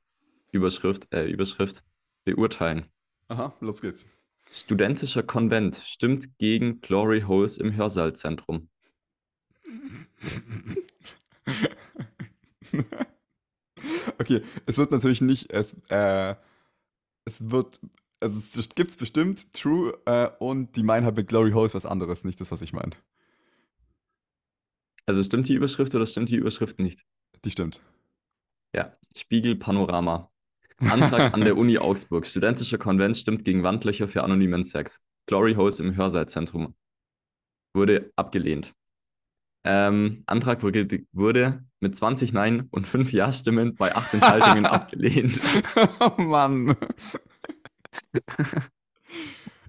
[0.57, 1.83] Überschrift, äh, Überschrift
[2.25, 2.85] beurteilen.
[3.29, 4.05] Aha, los geht's.
[4.51, 8.69] Studentischer Konvent stimmt gegen Glory Holes im Hörsaalzentrum.
[14.19, 16.35] Okay, es wird natürlich nicht, es, äh,
[17.25, 17.79] es wird,
[18.19, 21.85] also es gibt's bestimmt, True, äh, und die meinen halt mit Glory Hole ist was
[21.85, 22.91] anderes, nicht das, was ich meine.
[25.05, 27.05] Also stimmt die Überschrift oder stimmt die Überschrift nicht?
[27.45, 27.79] Die stimmt.
[28.75, 30.29] Ja, Spiegel Panorama.
[30.79, 32.27] Antrag an der Uni Augsburg.
[32.27, 35.03] Studentischer Konvent stimmt gegen Wandlöcher für anonymen Sex.
[35.25, 36.75] Glory Holes im Hörsaalzentrum.
[37.73, 38.73] Wurde abgelehnt.
[39.63, 45.41] Ähm, Antrag wurde, wurde mit 20 Nein und 5 Ja-Stimmen bei 8 Enthaltungen abgelehnt.
[45.99, 46.75] oh Mann.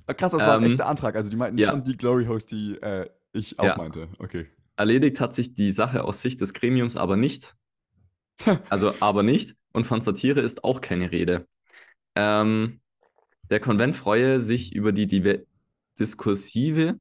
[0.07, 1.17] Krass, das war ein Ähm, echter Antrag.
[1.17, 1.71] Also die meinten ja.
[1.71, 3.77] schon die Glory Host, die äh, ich auch Ja.
[3.77, 4.09] meinte.
[4.19, 4.47] Okay.
[4.77, 7.57] Erledigt hat sich die Sache aus Sicht des Gremiums aber nicht.
[8.71, 9.55] Also aber nicht.
[9.73, 11.47] Und von Satire ist auch keine Rede.
[12.15, 12.81] Ähm,
[13.51, 15.45] der Konvent freue sich über die diver-
[15.99, 16.99] diskursive,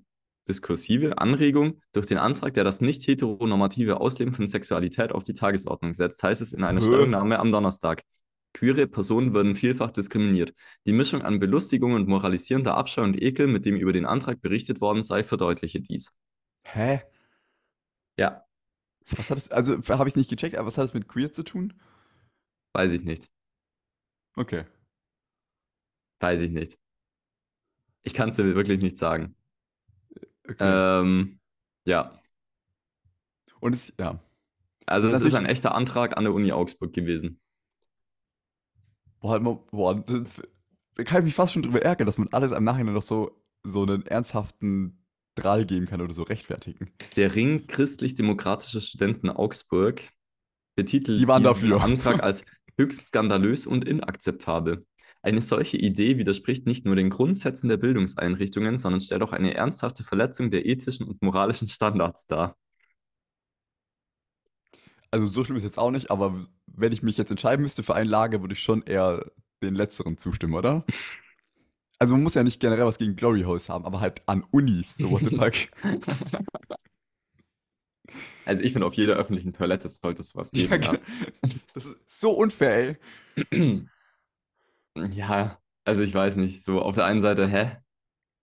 [0.47, 5.93] diskursive Anregung durch den Antrag, der das nicht heteronormative Ausleben von Sexualität auf die Tagesordnung
[5.93, 6.81] setzt, heißt es in einer?
[6.81, 8.03] Stellungnahme am Donnerstag.
[8.53, 10.53] Queere Personen würden vielfach diskriminiert.
[10.85, 14.81] Die Mischung an Belustigung und moralisierender Abscheu und Ekel, mit dem über den Antrag berichtet
[14.81, 16.11] worden sei, verdeutliche dies.
[16.65, 17.01] Hä?
[18.17, 18.46] Ja,
[19.15, 21.43] Was hat es, also habe ich nicht gecheckt, aber was hat es mit queer zu
[21.43, 21.73] tun?
[22.73, 23.29] weiß ich nicht.
[24.37, 24.63] Okay.
[26.19, 26.77] Weiß ich nicht.
[28.03, 29.35] Ich kann es dir wirklich nicht sagen.
[30.49, 30.57] okay.
[30.59, 31.39] Ähm,
[31.85, 32.11] ja,
[33.59, 34.19] Und es, ja.
[34.87, 37.39] also Das es ist ein echter Antrag an der Uni Augsburg gewesen.
[39.19, 40.27] Boah, halt boah, das-
[40.95, 43.31] da kann ich mich fast schon drüber ärgern, dass man alles im Nachhinein noch so,
[43.63, 45.05] so einen ernsthaften
[45.37, 46.91] Drall geben kann oder so rechtfertigen.
[47.15, 50.01] Der Ring christlich-demokratischer Studenten Augsburg
[50.75, 51.83] betitelt Die waren diesen dafür.
[51.83, 52.43] Antrag als
[52.77, 54.85] höchst skandalös und inakzeptabel.
[55.21, 60.03] Eine solche Idee widerspricht nicht nur den Grundsätzen der Bildungseinrichtungen, sondern stellt auch eine ernsthafte
[60.03, 62.55] Verletzung der ethischen und moralischen Standards dar.
[65.09, 67.95] Also so schlimm ist jetzt auch nicht, aber wenn ich mich jetzt entscheiden müsste für
[67.95, 69.25] ein Lager, würde ich schon eher
[69.63, 70.85] den letzteren zustimmen, oder?
[71.99, 74.95] Also man muss ja nicht generell was gegen Glory Holes haben, aber halt an Unis,
[74.97, 75.53] so what the fuck.
[78.45, 80.83] Also ich finde, auf jeder öffentlichen Toilette sollte es was Ja, geben.
[80.83, 80.97] Ja,
[81.73, 82.97] das ist so unfair,
[83.53, 83.81] ey.
[85.11, 86.63] Ja, also ich weiß nicht.
[86.63, 87.77] So auf der einen Seite, hä?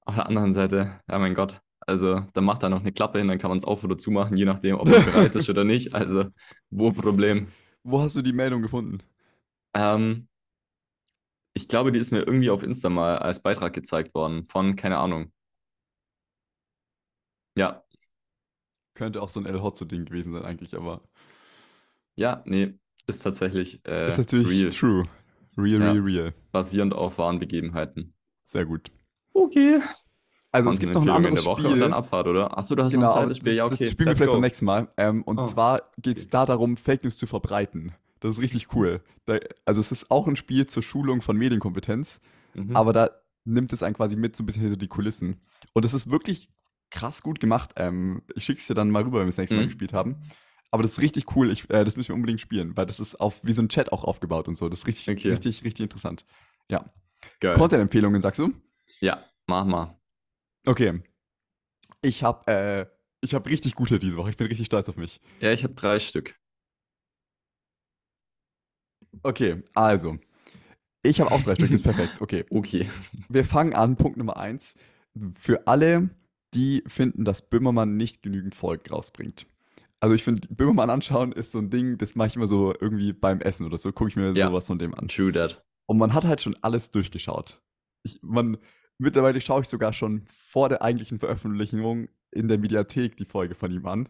[0.07, 1.61] Auf der anderen Seite, ja mein Gott.
[1.81, 4.37] Also dann macht da noch eine Klappe hin, dann kann man es auf oder zumachen,
[4.37, 5.95] je nachdem, ob es bereit ist oder nicht.
[5.95, 6.27] Also,
[6.71, 7.49] wo Problem?
[7.83, 9.03] Wo hast du die Meldung gefunden?
[9.75, 10.29] Ähm,
[11.55, 14.99] ich glaube, die ist mir irgendwie auf Insta mal als Beitrag gezeigt worden von, keine
[14.99, 15.33] Ahnung.
[17.57, 17.85] Ja,
[18.95, 21.03] Könnte auch so ein El Hotzo-Ding gewesen sein eigentlich, aber
[22.17, 22.75] ja, nee,
[23.07, 25.09] ist tatsächlich äh, ist natürlich real, true.
[25.57, 25.93] Real, Ja.
[25.93, 26.35] real, real.
[26.53, 28.15] basierend auf wahren Begebenheiten.
[28.45, 28.91] Sehr gut.
[29.33, 29.81] Okay.
[30.53, 31.73] Also es gibt noch ein anderes in der Woche Spiel.
[31.75, 32.57] und dann Abfahrt, oder?
[32.57, 33.55] Achso, du hast noch Genau, ein zweites Spiel.
[33.55, 33.91] Ja, das okay.
[33.91, 34.35] spielen wir vielleicht go.
[34.35, 34.89] beim nächsten Mal.
[34.97, 35.47] Ähm, und Oh.
[35.47, 37.93] zwar geht es da darum, Fake News zu verbreiten.
[38.25, 39.03] Das ist richtig cool.
[39.27, 42.21] Da, also es ist auch ein Spiel zur Schulung von Medienkompetenz,
[42.55, 42.75] Mhm.
[42.75, 43.11] aber da
[43.45, 45.41] nimmt es einen quasi mit so ein bisschen hinter die Kulissen.
[45.75, 46.49] Und es ist wirklich
[46.91, 47.73] krass gut gemacht.
[47.77, 49.67] Ähm, ich schicke es dir dann mal rüber, wenn wir das nächste Mal Mhm.
[49.67, 50.17] gespielt haben.
[50.71, 51.51] Aber das ist richtig cool.
[51.51, 53.93] Ich, äh, das müssen wir unbedingt spielen, weil das ist auf wie so ein Chat
[53.93, 54.69] auch aufgebaut und so.
[54.71, 55.29] Das ist richtig, Okay.
[55.31, 56.25] richtig, richtig interessant.
[56.71, 56.91] Ja.
[57.41, 58.55] Content-Empfehlungen, sagst du?
[59.01, 59.99] Ja, mach mal.
[60.65, 61.03] Okay.
[62.01, 62.87] Ich habe äh,
[63.21, 64.31] ich hab richtig gute diese Woche.
[64.31, 65.21] Ich bin richtig stolz auf mich.
[65.41, 66.37] Ja, ich habe drei Stück.
[69.23, 70.19] Okay, also.
[71.03, 72.21] Ich habe auch drei Stück, ist perfekt.
[72.21, 72.45] Okay.
[72.51, 72.89] Okay.
[73.29, 74.75] Wir fangen an, Punkt Nummer eins.
[75.35, 76.11] Für alle,
[76.55, 79.47] die finden, dass Böhmermann nicht genügend Folgen rausbringt.
[80.01, 83.13] Also ich finde, Böhmermann anschauen ist so ein Ding, das mache ich immer so irgendwie
[83.13, 84.49] beim Essen oder so, gucke ich mir Ja.
[84.49, 85.09] sowas von dem an.
[85.09, 85.65] True that.
[85.87, 87.63] Und man hat halt schon alles durchgeschaut.
[88.03, 88.59] Ich, man,
[88.99, 93.71] mittlerweile schaue ich sogar schon vor der eigentlichen Veröffentlichung in der Mediathek die Folge von
[93.71, 94.09] ihm an,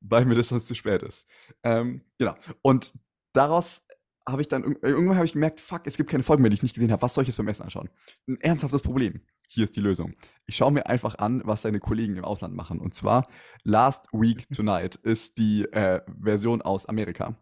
[0.00, 1.26] weil mir das sonst zu spät ist.
[1.62, 2.34] Ähm, genau.
[2.62, 2.92] Und
[3.32, 3.82] daraus
[4.28, 6.62] habe ich dann, irgendwann habe ich gemerkt, fuck, es gibt keine Folgen mehr, die ich
[6.62, 7.02] nicht gesehen habe.
[7.02, 7.88] Was soll ich jetzt beim Essen anschauen?
[8.26, 9.20] Ein ernsthaftes Problem.
[9.48, 10.14] Hier ist die Lösung.
[10.46, 12.80] Ich schaue mir einfach an, was seine Kollegen im Ausland machen.
[12.80, 13.28] Und zwar
[13.62, 17.38] Last Week Tonight ist die äh, Version aus Amerika.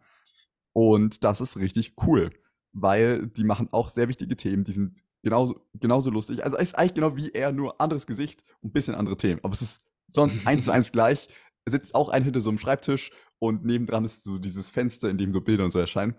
[0.75, 2.31] Und das ist richtig cool,
[2.73, 4.65] weil die machen auch sehr wichtige Themen.
[4.65, 6.45] Die sind genauso, genauso lustig.
[6.45, 9.41] Also es ist eigentlich genau wie er, nur anderes Gesicht und ein bisschen andere Themen.
[9.43, 11.29] Aber es ist sonst eins zu eins gleich.
[11.65, 15.17] Er sitzt auch ein hinter so einem Schreibtisch und nebendran ist so dieses Fenster, in
[15.17, 16.15] dem so Bilder und so erscheinen.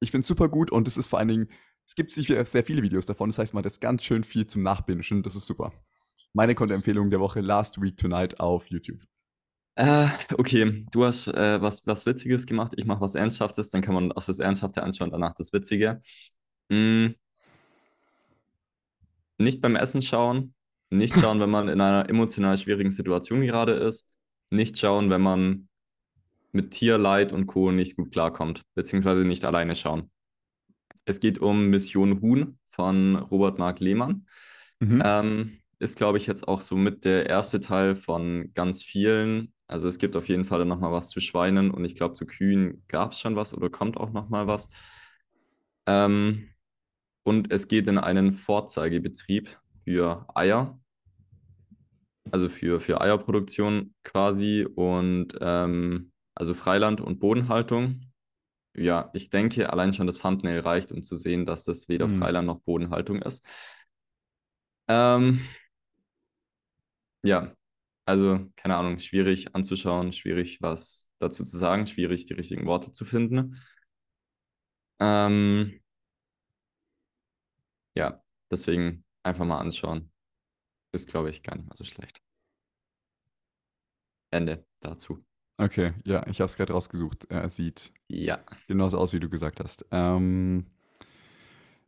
[0.00, 1.48] Ich finde es super gut und es ist vor allen Dingen,
[1.86, 3.30] es gibt sicher sehr viele Videos davon.
[3.30, 5.22] Das heißt, man hat jetzt ganz schön viel zum Nachbingen.
[5.22, 5.72] Das ist super.
[6.32, 9.00] Meine Kontoempfehlung der Woche Last Week Tonight auf YouTube.
[9.76, 13.94] Äh, okay, du hast äh, was, was Witziges gemacht, ich mache was Ernsthaftes, dann kann
[13.94, 16.00] man auch das Ernsthafte anschauen, danach das Witzige.
[16.70, 17.14] Hm.
[19.38, 20.54] Nicht beim Essen schauen,
[20.90, 24.12] nicht schauen, wenn man in einer emotional schwierigen Situation gerade ist,
[24.50, 25.69] nicht schauen, wenn man
[26.52, 27.72] mit Tierleid und Co.
[27.72, 30.10] nicht gut klarkommt, beziehungsweise nicht alleine schauen.
[31.04, 34.26] Es geht um Mission Huhn von Robert Mark Lehmann.
[34.80, 35.02] Mhm.
[35.04, 39.52] Ähm, ist, glaube ich, jetzt auch so mit der erste Teil von ganz vielen.
[39.66, 42.26] Also es gibt auf jeden Fall noch mal was zu Schweinen und ich glaube, zu
[42.26, 44.68] Kühen gab es schon was oder kommt auch noch mal was.
[45.86, 46.48] Ähm,
[47.22, 50.78] und es geht in einen Vorzeigebetrieb für Eier,
[52.30, 58.02] also für, für Eierproduktion quasi und ähm, also Freiland und Bodenhaltung.
[58.74, 62.18] Ja, ich denke, allein schon das Thumbnail reicht, um zu sehen, dass das weder mhm.
[62.18, 63.46] Freiland noch Bodenhaltung ist.
[64.88, 65.40] Ähm,
[67.22, 67.54] ja,
[68.06, 73.04] also keine Ahnung, schwierig anzuschauen, schwierig was dazu zu sagen, schwierig die richtigen Worte zu
[73.04, 73.56] finden.
[75.00, 75.80] Ähm,
[77.94, 80.12] ja, deswegen einfach mal anschauen.
[80.92, 82.20] Ist, glaube ich, gar nicht mal so schlecht.
[84.30, 85.24] Ende dazu.
[85.60, 87.26] Okay, ja, ich habe es gerade rausgesucht.
[87.28, 88.38] Er sieht ja.
[88.66, 89.84] genauso aus, wie du gesagt hast.
[89.90, 90.64] Ähm,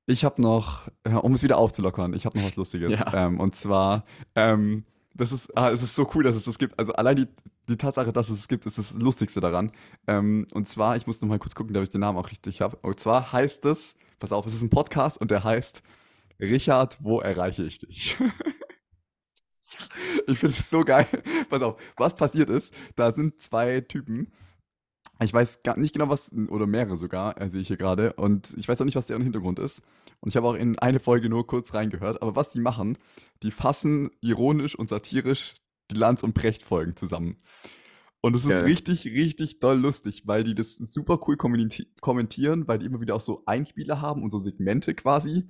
[0.05, 2.93] ich habe noch, um es wieder aufzulockern, ich habe noch was Lustiges.
[2.99, 3.27] Ja.
[3.27, 4.05] Ähm, und zwar,
[4.35, 6.79] ähm, das ist, ah, es ist so cool, dass es das gibt.
[6.79, 7.29] Also allein die,
[7.67, 9.73] die Tatsache, dass es es gibt, ist das Lustigste daran.
[10.07, 12.61] Ähm, und zwar, ich muss noch mal kurz gucken, ob ich den Namen auch richtig
[12.61, 12.77] habe.
[12.83, 15.83] Und zwar heißt es, pass auf, es ist ein Podcast und der heißt
[16.39, 18.19] Richard, wo erreiche ich dich?
[20.27, 21.07] ich finde es so geil.
[21.51, 24.33] Pass auf, was passiert ist, da sind zwei Typen.
[25.21, 28.15] Ich weiß gar nicht genau, was, oder mehrere sogar, äh, sehe ich hier gerade.
[28.15, 29.83] Und ich weiß auch nicht, was deren Hintergrund ist.
[30.21, 32.23] Und ich habe auch in eine Folge nur kurz reingehört.
[32.23, 32.99] Aber was die machen,
[33.43, 35.55] die fassen ironisch und satirisch
[35.91, 37.37] die Lanz- und Brecht-Folgen zusammen.
[38.21, 38.65] Und es ist Geil.
[38.65, 43.21] richtig, richtig doll lustig, weil die das super cool kommentieren, weil die immer wieder auch
[43.21, 45.49] so Einspieler haben und so Segmente quasi.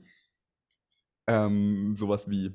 [1.29, 2.55] Ähm, sowas wie,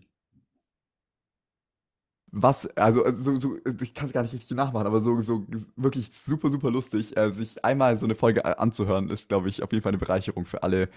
[2.42, 5.46] was, also äh, so, so, ich kann es gar nicht richtig nachmachen, aber so, so
[5.76, 7.18] wirklich super, super lustig.
[7.18, 9.98] Äh, sich einmal so eine Folge äh, anzuhören, ist, glaube ich, auf jeden Fall eine
[9.98, 10.90] Bereicherung für alle,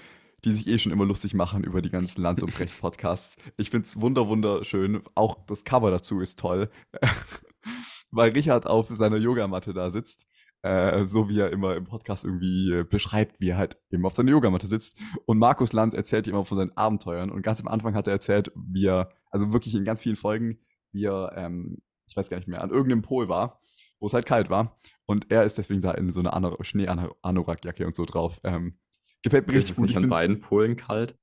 [0.45, 3.37] die sich eh schon immer lustig machen über die ganzen Lanz und Brecht Podcasts.
[3.57, 5.03] Ich finde es wunder, wunderschön.
[5.15, 6.71] Auch das Cover dazu ist toll,
[8.11, 10.27] weil Richard auf seiner Yogamatte da sitzt.
[10.63, 14.31] Äh, so wie er immer im Podcast irgendwie beschreibt, wie er halt eben auf seiner
[14.31, 14.99] Yogamatte sitzt.
[15.25, 17.31] Und Markus Lanz erzählt immer von seinen Abenteuern.
[17.31, 20.59] Und ganz am Anfang hat er erzählt, wie er, also wirklich in ganz vielen Folgen,
[20.93, 23.61] wie er, ähm, ich weiß gar nicht mehr, an irgendeinem Pol war,
[23.99, 24.77] wo es halt kalt war.
[25.07, 28.41] Und er ist deswegen da in so einer Schnee-Anorak-Jacke und so drauf.
[28.45, 28.79] Ähm,
[29.23, 29.87] gefällt mir richtig ist gut.
[29.87, 31.19] Ist nicht an beiden Polen kalt?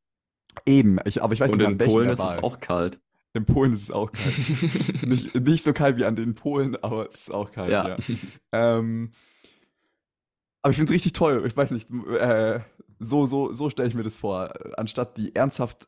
[0.65, 2.99] Eben, ich, aber ich weiß und nicht, in Polen ist es auch kalt.
[3.34, 5.03] In Polen ist es auch kalt.
[5.07, 7.89] nicht, nicht so kalt wie an den Polen, aber es ist auch kalt, ja.
[7.89, 7.97] ja.
[8.51, 9.11] Ähm,
[10.61, 11.43] aber ich finde es richtig toll.
[11.45, 11.89] Ich weiß nicht,
[12.20, 12.59] äh,
[12.99, 14.53] so, so, so stelle ich mir das vor.
[14.78, 15.88] Anstatt die ernsthaft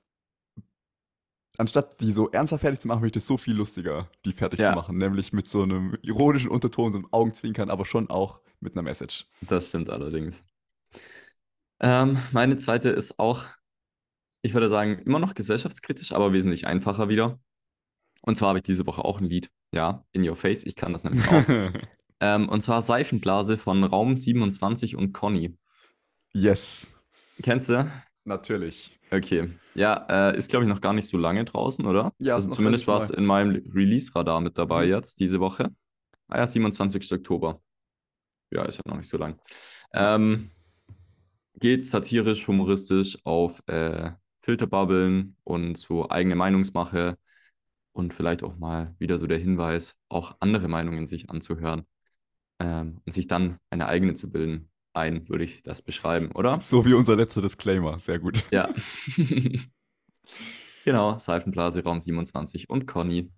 [1.59, 4.59] anstatt die so ernsthaft fertig zu machen, möchte ich es so viel lustiger, die fertig
[4.59, 4.69] ja.
[4.69, 4.97] zu machen.
[4.97, 9.25] Nämlich mit so einem ironischen Unterton, so einem Augenzwinkern, aber schon auch mit einer Message.
[9.41, 10.43] Das stimmt allerdings.
[11.81, 13.45] Ähm, meine zweite ist auch,
[14.41, 17.39] ich würde sagen, immer noch gesellschaftskritisch, aber wesentlich einfacher wieder.
[18.21, 19.49] Und zwar habe ich diese Woche auch ein Lied.
[19.73, 21.43] Ja, In Your Face, ich kann das nämlich auch.
[22.21, 25.57] ähm, und zwar Seifenblase von Raum 27 und Conny.
[26.33, 26.95] Yes.
[27.41, 27.89] Kennst du?
[28.25, 28.97] Natürlich.
[29.11, 29.49] Okay.
[29.79, 32.11] Ja, äh, ist glaube ich noch gar nicht so lange draußen, oder?
[32.19, 34.91] Ja, also zumindest war es in meinem Release-Radar mit dabei mhm.
[34.91, 35.73] jetzt diese Woche.
[36.27, 37.13] Ah ja, 27.
[37.13, 37.61] Oktober.
[38.51, 39.39] Ja, ist ja noch nicht so lang.
[39.93, 40.51] Ähm,
[41.61, 44.11] geht satirisch, humoristisch auf äh,
[44.41, 47.17] Filterbubbeln und so eigene Meinungsmache
[47.93, 51.85] und vielleicht auch mal wieder so der Hinweis, auch andere Meinungen sich anzuhören
[52.59, 56.59] ähm, und sich dann eine eigene zu bilden ein, würde ich das beschreiben, oder?
[56.61, 58.43] So wie unser letzter Disclaimer, sehr gut.
[58.51, 58.69] Ja.
[60.85, 63.31] Genau, Seifenblase, Raum 27 und Conny.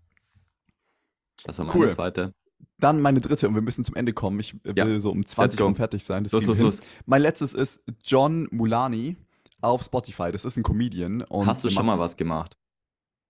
[1.44, 1.92] Das war meine Cool.
[1.92, 2.34] zweite.
[2.78, 4.40] Dann meine dritte und wir müssen zum Ende kommen.
[4.40, 4.86] Ich äh, Ja.
[4.86, 5.66] will so um 20 go.
[5.68, 6.24] Uhr fertig sein.
[6.24, 6.82] Das Los, los, los.
[7.06, 9.18] Mein letztes ist John Mulani
[9.62, 10.32] auf Spotify.
[10.32, 11.26] Das ist ein Comedian.
[11.32, 12.58] Hast du schon mal was gemacht?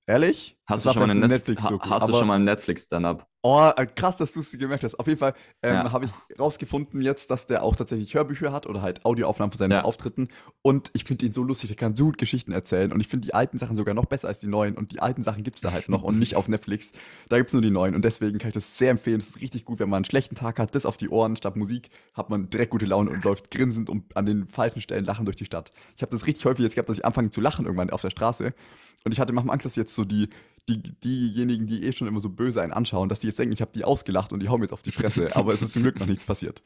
[0.08, 0.58] Ehrlich?
[0.68, 2.86] Hast Das du schon mal eine ein Netflix, ha, hast du schon mal einen Netflix
[2.86, 3.30] Stand-up?
[3.44, 5.00] Oh, äh, krass, dass du es gemerkt hast.
[5.00, 5.34] Auf jeden Fall
[5.64, 5.92] ähm, Ja.
[5.92, 9.72] habe ich rausgefunden jetzt, dass der auch tatsächlich Hörbücher hat oder halt Audioaufnahmen von seinen
[9.72, 9.84] Ja.
[9.84, 10.28] Auftritten.
[10.62, 12.92] Und ich finde ihn so lustig, der kann so gut Geschichten erzählen.
[12.94, 14.76] Und ich finde die alten Sachen sogar noch besser als die neuen.
[14.78, 16.92] Und die alten Sachen gibt es da halt noch und nicht auf Netflix.
[17.30, 17.96] Da gibt es nur die neuen.
[17.96, 19.20] Und deswegen kann ich das sehr empfehlen.
[19.22, 21.56] Es ist richtig gut, wenn man einen schlechten Tag hat, das auf die Ohren statt
[21.56, 25.26] Musik, hat man direkt gute Laune und läuft grinsend und an den falschen Stellen lachen
[25.26, 25.72] durch die Stadt.
[25.96, 28.12] Ich habe das richtig häufig jetzt gehabt, dass ich anfange zu lachen irgendwann auf der
[28.12, 28.54] Straße.
[29.04, 30.30] Und ich hatte manchmal Angst, dass jetzt so die,
[30.70, 33.62] die, diejenigen, die eh schon immer so böse einen anschauen, dass die jetzt denken, ich
[33.62, 35.36] habe die ausgelacht und die hauen mir jetzt auf die Fresse.
[35.36, 36.64] Aber es ist zum Glück noch nichts passiert.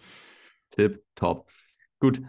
[0.71, 1.49] Tipp, top.
[1.99, 2.21] Gut,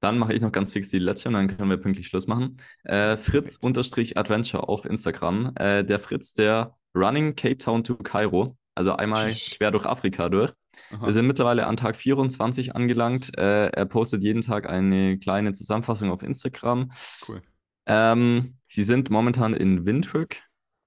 [0.00, 2.58] dann mache ich noch ganz fix die letzte und dann können wir pünktlich Schluss machen.
[2.84, 5.52] Äh, Fritz-Adventure auf Instagram.
[5.56, 10.52] Äh, der Fritz, der Running Cape Town to Kairo, also einmal quer durch Afrika durch.
[10.90, 11.06] Aha.
[11.06, 13.36] Wir sind mittlerweile an Tag 24 angelangt.
[13.38, 16.90] Äh, er postet jeden Tag eine kleine Zusammenfassung auf Instagram.
[17.26, 17.42] Cool.
[17.86, 20.36] Ähm, sie sind momentan in Windhoek.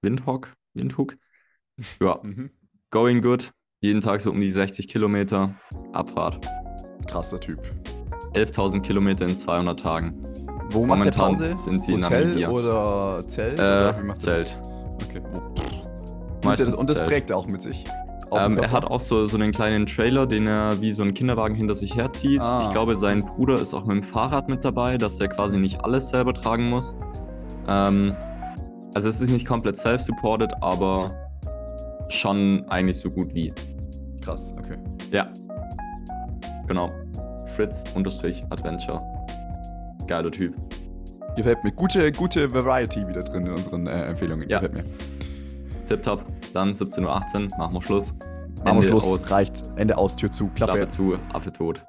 [0.02, 0.52] Windhoek?
[0.74, 1.16] Windhoek?
[2.02, 2.50] Ja, Mhm.
[2.90, 3.52] going good.
[3.80, 5.54] Jeden Tag so um die 60 Kilometer.
[5.92, 6.44] Abfahrt.
[7.06, 7.60] Krasser Typ.
[8.34, 10.14] 11.000 Kilometer in 200 Tagen.
[10.70, 11.54] Wo macht der Momentan Pause?
[11.54, 12.50] sind sie in Hotel Namibia.
[12.50, 13.58] oder Zelt?
[13.58, 14.58] Äh, oder wie macht er Zelt.
[14.98, 15.08] Das?
[15.08, 15.22] Okay.
[16.44, 17.08] Und, das, und das Zelt.
[17.08, 17.84] trägt er auch mit sich.
[18.32, 21.54] Ähm, er hat auch so, so einen kleinen Trailer, den er wie so einen Kinderwagen
[21.54, 22.40] hinter sich herzieht.
[22.42, 22.62] Ah.
[22.64, 25.82] Ich glaube, sein Bruder ist auch mit dem Fahrrad mit dabei, dass er quasi nicht
[25.84, 26.94] alles selber tragen muss.
[27.68, 28.14] Ähm,
[28.98, 31.12] also es ist nicht komplett self-supported, aber
[32.08, 33.54] schon eigentlich so gut wie.
[34.20, 34.76] Krass, okay.
[35.12, 35.32] Ja.
[36.66, 36.90] Genau.
[37.54, 39.00] Fritz-Adventure.
[40.08, 40.56] Geiler Typ.
[41.36, 41.70] Gefällt mir.
[41.70, 44.48] Gute, gute Variety wieder drin in unseren äh, Empfehlungen.
[44.48, 44.58] Ja.
[44.58, 44.84] Gefällt mir.
[45.86, 46.24] Tipptopp.
[46.52, 47.04] Dann 17.18
[47.52, 48.16] Uhr, machen wir Schluss.
[48.64, 49.04] Machen wir Schluss.
[49.04, 49.30] aus.
[49.30, 49.62] Reicht.
[49.76, 50.72] Ende aus, Tür zu, Klappe.
[50.72, 51.86] Klappe zu, Affe tot.